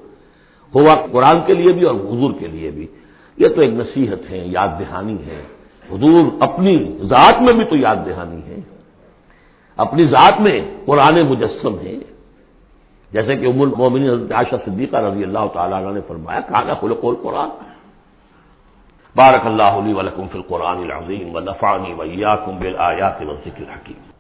ہوا 0.76 0.96
قرآن 1.12 1.38
کے 1.46 1.54
لیے 1.54 1.74
بھی 1.74 1.84
اور 1.84 1.96
حضور 1.96 2.34
کے 2.40 2.48
لیے 2.48 2.72
بھی۔ 2.72 2.88
یہ 3.38 3.48
تو 3.48 3.62
ایک 3.62 3.74
نصیحت 3.74 4.32
ہے، 4.32 4.44
یاد 4.46 4.68
دہانی 4.80 5.18
ہے۔ 5.26 5.44
حضور 5.92 6.26
اپنی 6.40 6.98
ذات 7.02 7.42
میں 7.42 7.54
بھی 7.54 7.66
تو 7.66 7.76
یاد 7.76 7.96
دہانی 7.96 8.42
ہے۔ 8.48 8.60
اپنی 9.78 10.06
ذات 10.06 10.42
میں 10.42 10.62
قرآن 10.86 11.22
مجسم 11.22 11.76
ہے۔ 11.84 11.96
جیسے 13.12 13.36
کہ 13.36 13.46
امول 13.46 13.72
مومن 13.78 14.10
عاشہ 14.34 14.56
صدیقہ 14.66 14.98
رضی 14.98 15.24
اللہ 15.24 15.46
تعالیٰ 15.54 15.94
نے 15.94 16.00
فرمایا 16.08 16.40
کہاں 16.40 16.76
کھلو 16.80 16.96
قول 17.02 17.16
قرآن 17.24 17.50
بارک 19.16 19.46
اللہ 19.46 19.76
علی 19.80 19.94
ولکم 19.94 20.28
فی 20.28 20.38
القرآن 20.38 20.78
العظیم 20.78 21.36
و 21.36 21.40
نفانی 21.40 21.94
ویاکم 21.94 22.58
بالآیات 22.60 23.22
و 23.22 23.36
ذکر 23.46 23.64
حکیم 23.64 24.13